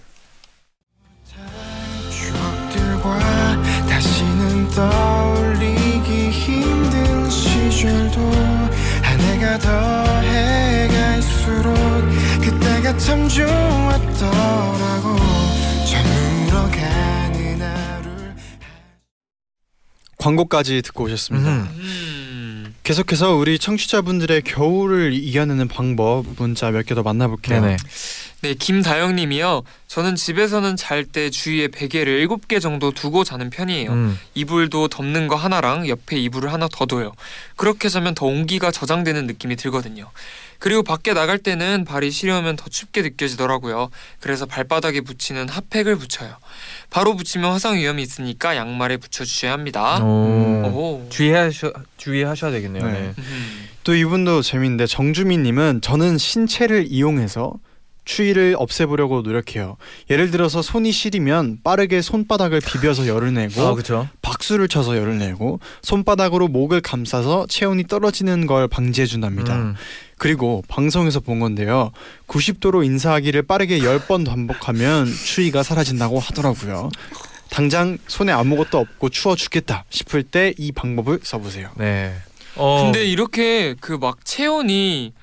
추억들과 2.09 3.19
다시는 3.89 4.69
떠올리기 4.69 6.29
힘든 6.31 7.29
시절도 7.29 8.19
한 9.01 9.19
해가 9.19 9.57
더해갈수록 9.59 10.26
그때가 12.77 12.97
참 12.97 13.27
좋았더라고 13.27 15.15
저물어가는 15.89 17.61
하루를 17.61 18.35
광고까지 20.17 20.81
듣고 20.83 21.05
오셨습니다. 21.05 21.49
음. 21.49 21.67
음. 21.75 22.75
계속해서 22.83 23.33
우리 23.33 23.57
청취자분들의 23.59 24.43
겨울을 24.43 25.13
이겨내는 25.13 25.67
방법 25.67 26.25
문자 26.37 26.71
몇 26.71 26.85
개 26.85 26.95
더 26.95 27.03
만나볼게요. 27.03 27.61
네네. 27.61 27.77
네, 28.41 28.53
김다영 28.53 29.15
님이요. 29.15 29.63
저는 29.87 30.15
집에서는 30.15 30.75
잘 30.77 31.03
때 31.03 31.29
주위에 31.31 31.69
베개를 31.69 32.25
7개 32.27 32.61
정도 32.61 32.91
두고 32.91 33.23
자는 33.23 33.49
편이에요. 33.49 33.91
음. 33.91 34.19
이불도 34.35 34.87
덮는 34.89 35.27
거 35.27 35.35
하나랑 35.35 35.87
옆에 35.89 36.17
이불을 36.17 36.53
하나 36.53 36.67
더 36.71 36.85
둬요. 36.85 37.13
그렇게 37.55 37.89
자면 37.89 38.13
더 38.13 38.27
온기가 38.27 38.69
저장되는 38.71 39.25
느낌이 39.25 39.55
들거든요. 39.55 40.09
그리고 40.59 40.83
밖에 40.83 41.13
나갈 41.13 41.37
때는 41.37 41.85
발이 41.85 42.11
시려우면 42.11 42.55
더 42.55 42.69
춥게 42.69 43.01
느껴지더라고요. 43.01 43.89
그래서 44.19 44.45
발바닥에 44.45 45.01
붙이는 45.01 45.49
핫팩을 45.49 45.97
붙여요. 45.97 46.35
바로 46.89 47.15
붙이면 47.15 47.51
화상 47.51 47.75
위험이 47.75 48.03
있으니까 48.03 48.55
양말에 48.55 48.97
붙여주셔야 48.97 49.51
합니다. 49.51 50.03
오. 50.03 51.03
오. 51.03 51.07
주의하셔 51.09 51.71
주의하셔야 51.97 52.51
되겠네요. 52.51 52.85
네. 52.85 52.91
네. 52.91 53.13
음. 53.17 53.67
또 53.83 53.95
이분도 53.95 54.41
재밌는데 54.41 54.87
정주민님은 54.87 55.81
저는 55.81 56.17
신체를 56.17 56.87
이용해서 56.89 57.53
추위를 58.07 58.55
없애보려고 58.57 59.21
노력해요. 59.21 59.75
예를 60.09 60.31
들어서 60.31 60.61
손이 60.61 60.91
시리면 60.93 61.59
빠르게 61.63 62.01
손바닥을 62.01 62.61
비벼서 62.61 63.05
열을 63.05 63.33
내고 63.33 63.61
아. 63.61 64.09
박수를 64.21 64.67
쳐서 64.69 64.97
열을 64.97 65.19
내고 65.19 65.59
손바닥으로 65.83 66.47
목을 66.47 66.79
감싸서 66.81 67.47
체온이 67.49 67.87
떨어지는 67.87 68.47
걸 68.47 68.67
방지해 68.69 69.05
준답니다. 69.05 69.55
음. 69.57 69.75
그리고 70.17 70.63
방송에서 70.69 71.19
본 71.19 71.39
건데요. 71.39 71.91
90도로 72.27 72.83
인사하기를 72.85 73.43
빠르게 73.43 73.79
10번 73.79 74.25
반복하면 74.25 75.05
추위가 75.05 75.61
사라진다고 75.61 76.19
하더라고요. 76.19 76.89
당장 77.49 77.97
손에 78.07 78.31
아무것도 78.31 78.77
없고 78.77 79.09
추워 79.09 79.35
죽겠다 79.35 79.83
싶을 79.89 80.23
때 80.23 80.53
이 80.57 80.71
방법을 80.71 81.19
써보세요. 81.23 81.69
네. 81.75 82.13
어. 82.55 82.83
근데 82.85 83.05
이렇게 83.05 83.75
그 83.79 83.97
막 83.97 84.23
체온이 84.25 85.13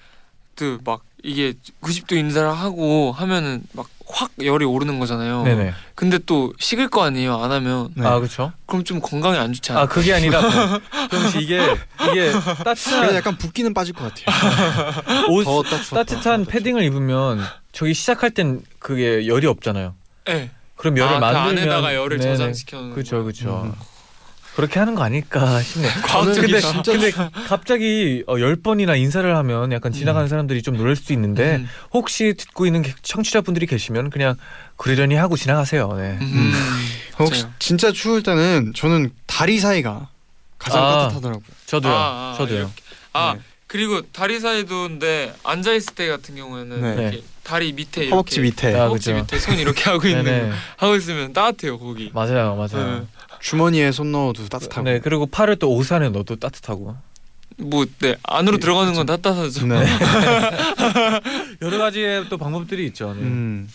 그 0.55 0.79
막 0.85 1.03
이게 1.25 1.55
90도 1.83 2.17
인사를 2.17 2.49
하고 2.49 3.11
하면은 3.13 3.63
막 3.73 3.87
확 4.07 4.31
열이 4.43 4.65
오르는 4.65 4.99
거잖아요. 5.01 5.45
네네. 5.45 5.73
근데 5.95 6.19
또 6.19 6.53
식을 6.59 6.89
거 6.89 7.03
아니에요. 7.03 7.43
안 7.43 7.51
하면 7.51 7.89
네. 7.95 8.07
아 8.07 8.19
그렇죠. 8.19 8.53
그럼 8.67 8.85
좀 8.85 9.01
건강에 9.01 9.39
안 9.39 9.53
좋지 9.53 9.73
않아요? 9.73 9.85
아 9.85 9.89
그게 9.89 10.13
아니라 10.13 10.41
좀 11.11 11.41
이게 11.41 11.61
이게 12.11 12.31
그래서 12.31 12.55
따뜻한 12.55 13.15
약간 13.15 13.37
붓기는 13.37 13.73
빠질 13.73 13.95
것 13.95 14.13
같아요. 14.15 15.27
옷 15.33 15.45
더 15.45 15.63
따뜻 15.63 15.91
따뜻한 15.91 16.45
패딩을 16.45 16.83
입으면 16.85 17.41
저기 17.73 17.95
시작할 17.95 18.31
땐 18.31 18.61
그게 18.79 19.27
열이 19.27 19.47
없잖아요. 19.47 19.95
네. 20.27 20.51
그럼 20.77 20.99
열을 20.99 21.15
아, 21.17 21.19
그 21.19 21.25
만들면 21.25 21.59
안에다가 21.63 21.95
열을 21.95 22.19
네네. 22.19 22.37
저장시켜 22.37 22.77
놓는 22.77 22.93
그렇죠. 22.93 23.23
그렇죠. 23.23 23.63
음. 23.65 23.94
그렇게 24.57 24.79
하는 24.79 24.95
거 24.95 25.03
아닐까 25.03 25.61
싶네. 25.63 25.89
저는 26.09 26.35
근데 26.35 26.61
근데 26.85 27.11
갑자기 27.49 28.23
어, 28.29 28.39
열 28.39 28.57
번이나 28.57 28.95
인사를 28.95 29.37
하면 29.37 29.73
약간 29.73 29.93
지나가는 29.93 30.29
사람들이 30.29 30.63
좀 30.63 30.77
놀랄 30.77 30.95
수도 30.97 31.13
있는데 31.13 31.57
음. 31.57 31.69
혹시 31.93 32.35
듣고 32.35 32.67
있는 32.67 32.83
게- 32.83 32.95
청취자분들이 33.03 33.67
계시면 33.67 34.11
그냥 34.11 34.37
그러려니 34.77 35.17
하고 35.17 35.37
지나가세요. 35.37 35.93
네. 35.97 36.19
음. 36.21 36.53
혹시 37.19 37.43
맞아요. 37.43 37.55
진짜 37.59 37.93
추울 37.93 38.23
때는 38.23 38.73
저는 38.77 39.11
다리 39.27 39.59
사이가 39.59 40.09
가장 40.59 40.85
아. 40.85 40.99
따뜻하더라고요. 40.99 41.45
저도요. 41.67 41.93
아, 41.93 41.97
아, 41.97 42.35
저도요. 42.39 42.59
이렇게. 42.59 42.73
아 43.13 43.35
네. 43.37 43.41
그리고 43.67 44.03
다리 44.13 44.39
사이도인데 44.39 45.35
앉아 45.43 45.73
있을 45.73 45.95
때 45.95 46.07
같은 46.09 46.37
경우에는 46.37 46.81
네. 46.81 47.03
이렇게 47.03 47.23
다리 47.43 47.73
밑에 47.73 48.03
이렇게 48.03 48.11
허벅지 48.11 48.41
밑에 48.41 48.75
아, 48.75 48.85
허벅지 48.85 49.13
그죠. 49.13 49.23
밑에 49.23 49.39
손 49.39 49.59
이렇게 49.59 49.83
하고 49.91 50.07
있는 50.07 50.25
네네. 50.25 50.49
거 50.51 50.55
하고 50.77 50.95
있으면 50.97 51.33
따뜻해요 51.33 51.79
거기. 51.79 52.11
맞아요, 52.15 52.55
맞아요. 52.55 53.07
네. 53.45 53.51
주머니에 53.51 53.93
손 53.93 54.11
넣어도 54.13 54.47
따뜻하고. 54.49 54.85
네, 54.89 55.01
그리고 55.01 55.27
팔을 55.27 55.57
또 55.57 55.71
옷 55.77 55.93
안에 55.93 56.09
넣어도 56.09 56.37
따뜻하고. 56.37 56.97
뭐네 57.57 58.17
안으로 58.25 58.59
들어가는 58.59 58.95
건 58.95 59.07
따뜻하죠. 59.07 59.67
네. 59.67 59.85
여러 61.63 61.79
가지의 61.79 62.29
또 62.29 62.37
방법들이 62.39 62.87
있죠. 62.87 63.13
네. 63.15 63.21
음. 63.21 63.69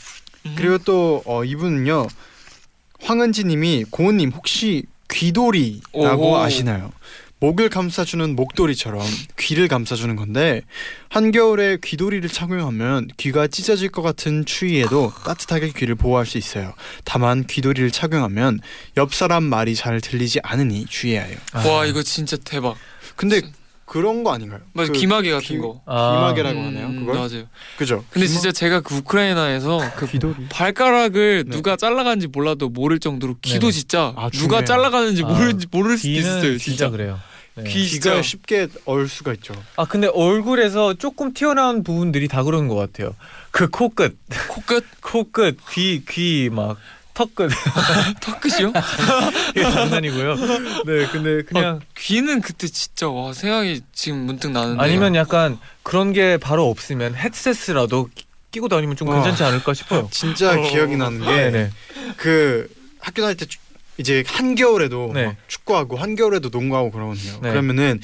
그리고 0.56 0.78
또 0.80 1.22
어, 1.26 1.44
이분은요 1.44 2.08
황은지님이 3.04 3.86
고은님 3.90 4.32
혹시 4.32 4.84
귀돌이라고 5.10 6.24
오호. 6.32 6.38
아시나요? 6.40 6.92
목을 7.40 7.70
감싸주는 7.70 8.36
목도리처럼 8.36 9.02
귀를 9.38 9.68
감싸주는 9.68 10.16
건데 10.16 10.62
한겨울에 11.10 11.78
귀돌이를 11.84 12.30
착용하면 12.30 13.08
귀가 13.18 13.48
찢어질 13.48 13.90
것 13.90 14.02
같은 14.02 14.46
추위에도 14.46 15.14
따뜻하게 15.26 15.72
귀를 15.76 15.96
보호할 15.96 16.26
수 16.26 16.38
있어요. 16.38 16.74
다만 17.06 17.46
귀돌이를 17.48 17.92
착용하면 17.92 18.60
옆 18.98 19.14
사람 19.14 19.44
말이 19.44 19.76
잘 19.76 20.02
들리지 20.02 20.40
않으니. 20.44 20.86
아. 21.54 21.66
와 21.66 21.86
이거 21.86 22.04
진짜 22.04 22.36
대박. 22.44 22.76
근데 23.16 23.42
그런 23.90 24.24
거 24.24 24.32
아닌가요? 24.32 24.60
맞아 24.74 24.92
그 24.92 25.00
귀마개 25.00 25.32
같은 25.32 25.48
귀- 25.48 25.58
거. 25.58 25.82
아. 25.88 26.14
귀마개라고 26.14 26.60
음, 26.60 26.66
하네요. 26.68 26.88
그걸 27.00 27.16
맞아요. 27.16 27.44
그죠? 27.78 28.06
근데 28.12 28.28
귀마- 28.28 28.34
진짜 28.40 28.52
제가 28.52 28.82
그 28.82 28.96
우크라이나에서 28.98 29.80
그 29.98 30.08
발가락을 30.50 31.46
네. 31.48 31.52
누가 31.56 31.76
잘라간지 31.76 32.28
몰라도 32.28 32.70
모를 32.70 33.00
정도로 33.00 33.38
귀도 33.42 33.60
네네. 33.62 33.72
진짜 33.72 34.14
아, 34.16 34.30
누가. 34.30 34.64
잘라가는지 34.64 35.24
아, 35.24 35.28
모르는지 35.28 35.66
모를 35.72 35.98
수도 35.98 36.10
있어요. 36.12 36.42
진짜, 36.58 36.64
진짜. 36.64 36.90
그래요. 36.92 37.20
네. 37.56 37.64
귀 37.64 37.84
귀가 37.86 38.02
진짜 38.12 38.22
쉽게 38.22 38.68
얼 38.86 39.08
수가 39.08 39.34
있죠. 39.34 39.54
아 39.76 39.86
근데 39.86 40.08
얼굴에서 40.08 40.94
조금 40.94 41.34
튀어나온 41.34 41.82
부분들이 41.84 42.28
다 42.28 42.44
그런 42.44 42.68
것 42.68 42.76
같아요. 42.76 43.16
그 43.52 43.70
코끝, 43.70 44.16
코끝 44.50 44.86
코끝, 45.02 45.58
귀, 45.72 46.04
귀 46.08 46.50
막 46.52 46.78
턱끝 47.20 47.52
턱끝이요? 48.22 48.72
이게 49.52 49.64
장난이고요. 49.64 50.36
네, 50.86 51.08
근데 51.12 51.42
그냥 51.44 51.76
어, 51.76 51.80
귀는 51.98 52.40
그때 52.40 52.68
진짜 52.68 53.10
와 53.10 53.34
생각이 53.34 53.82
지금 53.94 54.20
문득 54.20 54.52
나는데 54.52 54.82
아니면 54.82 55.16
약간 55.16 55.60
그런 55.84 56.14
게 56.14 56.38
바로 56.38 56.70
없으면 56.70 57.16
헤드셋이라도 57.16 58.10
끼- 58.16 58.24
끼고 58.52 58.70
다니면 58.70 58.96
좀 58.96 59.10
와. 59.10 59.16
괜찮지 59.16 59.44
않을까 59.44 59.74
싶어요. 59.74 60.08
진짜 60.14 60.58
어. 60.58 60.62
기억이 60.70 60.96
나는 60.96 61.20
네, 61.20 61.26
게 61.26 61.50
네. 61.52 61.72
그 62.16 62.70
학교 63.02 63.22
다닐 63.22 63.36
때 63.36 63.46
추- 63.46 63.60
이제 63.98 64.24
한겨울에도 64.26 65.12
네. 65.14 65.26
막 65.26 65.36
축구하고 65.50 65.98
한겨울에도 65.98 66.48
농구하고 66.50 66.90
그러거든요. 66.92 67.40
네. 67.42 67.50
그러면은 67.50 68.00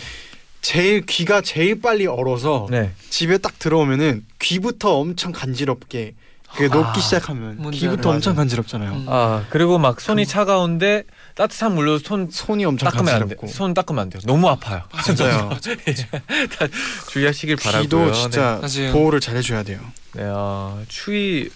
제일 0.62 1.06
귀가 1.06 1.40
제일 1.40 1.80
빨리 1.80 2.06
얼어서 2.06 2.68
네. 2.70 2.92
집에 3.10 3.38
딱 3.38 3.58
들어오면은 3.60 4.26
귀부터 4.40 4.98
엄청 4.98 5.32
간지럽게 5.32 6.16
그 6.56 6.64
녹기 6.64 7.00
아, 7.00 7.02
시작하면 7.02 7.72
귀부터 7.72 8.10
알아요. 8.10 8.16
엄청 8.16 8.36
간지럽잖아요. 8.36 8.92
음. 8.92 9.06
아 9.10 9.44
그리고 9.50 9.78
막 9.78 10.00
손이 10.00 10.26
차가운데 10.26 11.04
따뜻한 11.36 11.76
물로 11.76 12.00
손 12.00 12.30
손이 12.32 12.66
엄청 12.66 12.90
닦으면 12.90 13.10
안 13.10 13.20
돼. 13.20 13.20
간지럽고 13.20 13.48
손 13.48 13.74
닦으면 13.74 14.02
안 14.04 14.10
돼요. 14.10 14.22
너무 14.26 14.48
아파요. 14.48 14.84
진짜요. 15.04 15.52
주의하시길 17.12 17.58
바라고요. 17.58 17.84
귀도 17.84 18.12
진짜 18.14 18.60
맞아요. 18.62 18.94
보호를 18.94 19.20
잘 19.20 19.36
해줘야 19.36 19.64
돼요. 19.64 19.80
네, 20.14 20.24
네 20.24 20.30
아, 20.34 20.82
추위 20.88 21.50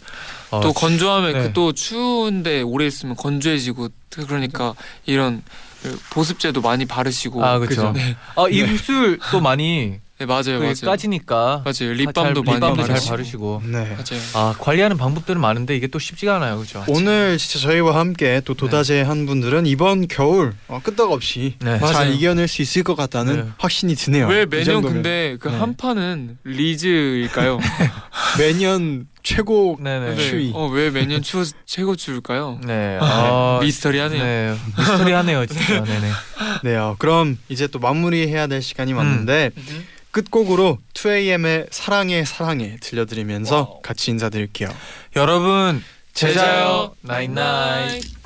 아, 0.52 0.60
또 0.62 0.74
건조하면 0.74 1.34
네. 1.34 1.44
그또 1.44 1.74
추운데 1.74 2.62
오래 2.62 2.86
있으면 2.86 3.16
건조해지고 3.16 3.90
그러니까 4.10 4.74
이런 5.06 5.44
그 5.82 5.98
보습제도 6.10 6.62
많이 6.62 6.86
바르시고 6.86 7.44
아, 7.44 7.58
그쵸. 7.60 7.94
네, 7.94 8.18
아 8.36 8.48
입술 8.50 9.20
또 9.32 9.40
많이 9.40 10.00
네 10.20 10.26
맞아요 10.26 10.44
그게 10.60 10.66
맞아요 10.66 10.74
까지니까 10.84 11.62
맞아요 11.64 11.72
잘- 11.74 11.94
립밤도 11.94 12.44
많이 12.44 12.56
립밤도 12.58 12.82
잘 12.84 12.88
바르시고 12.90 13.10
바르시고. 13.10 13.62
네. 13.66 13.78
맞아요 13.96 14.22
아 14.34 14.54
관리하는 14.60 14.98
방법들은 14.98 15.40
많은데 15.40 15.78
이게 15.78 15.88
또 15.88 15.98
쉽지가 15.98 16.36
않아요, 16.36 16.58
그렇죠? 16.58 16.84
오늘 16.90 17.38
진짜 17.38 17.60
저희와 17.66 17.98
함께 17.98 18.42
또 18.44 18.54
도다제 18.54 19.02
한 19.02 19.26
분들은 19.26 19.66
이번 19.66 20.10
겨울 20.10 20.54
어, 20.68 20.82
끄떡없이 20.84 21.56
네. 21.62 21.80
잘 21.80 21.94
맞아요. 21.94 22.12
이겨낼 22.12 22.50
수 22.50 22.62
있을 22.62 22.84
것 22.84 22.96
같다는 22.96 23.36
네. 23.38 23.46
확신이 23.60 23.96
드네요. 23.96 24.28
왜 24.28 24.42
이 24.44 24.46
매년 24.46 24.66
정도면. 24.66 24.94
근데 24.96 25.38
그 25.40 25.48
네. 25.48 25.58
한 25.58 25.78
판은 25.78 26.38
리즈일까요? 26.44 27.60
매년 28.38 29.08
최고 29.36 29.78
네네. 29.82 30.16
네. 30.16 30.30
추위. 30.30 30.52
어, 30.54 30.68
왜 30.68 30.90
매년 30.90 31.22
추워 31.22 31.44
최고 31.66 31.96
추울까요? 31.96 32.60
네. 32.64 32.98
아, 33.00 33.60
미스터리하네요. 33.62 34.24
네. 34.24 34.58
미스터리하네요, 34.78 35.46
진짜. 35.46 35.84
네네. 35.86 36.12
네요. 36.64 36.96
그럼 37.00 37.38
이제 37.48 37.68
또 37.68 37.80
마무리해야 37.80 38.48
될 38.48 38.62
시간이 38.62 38.94
왔는데 38.94 39.52
음. 39.56 39.88
끝곡으로 40.12 40.80
2AM의 40.96 41.68
사랑해 41.72 42.26
사랑해 42.26 42.78
들려드리면서 42.82 43.56
와우. 43.56 43.82
같이 43.82 44.10
인사드릴게요. 44.12 44.70
여러분 45.16 45.84
제자요 46.14 46.96
나잇나잇. 47.02 48.19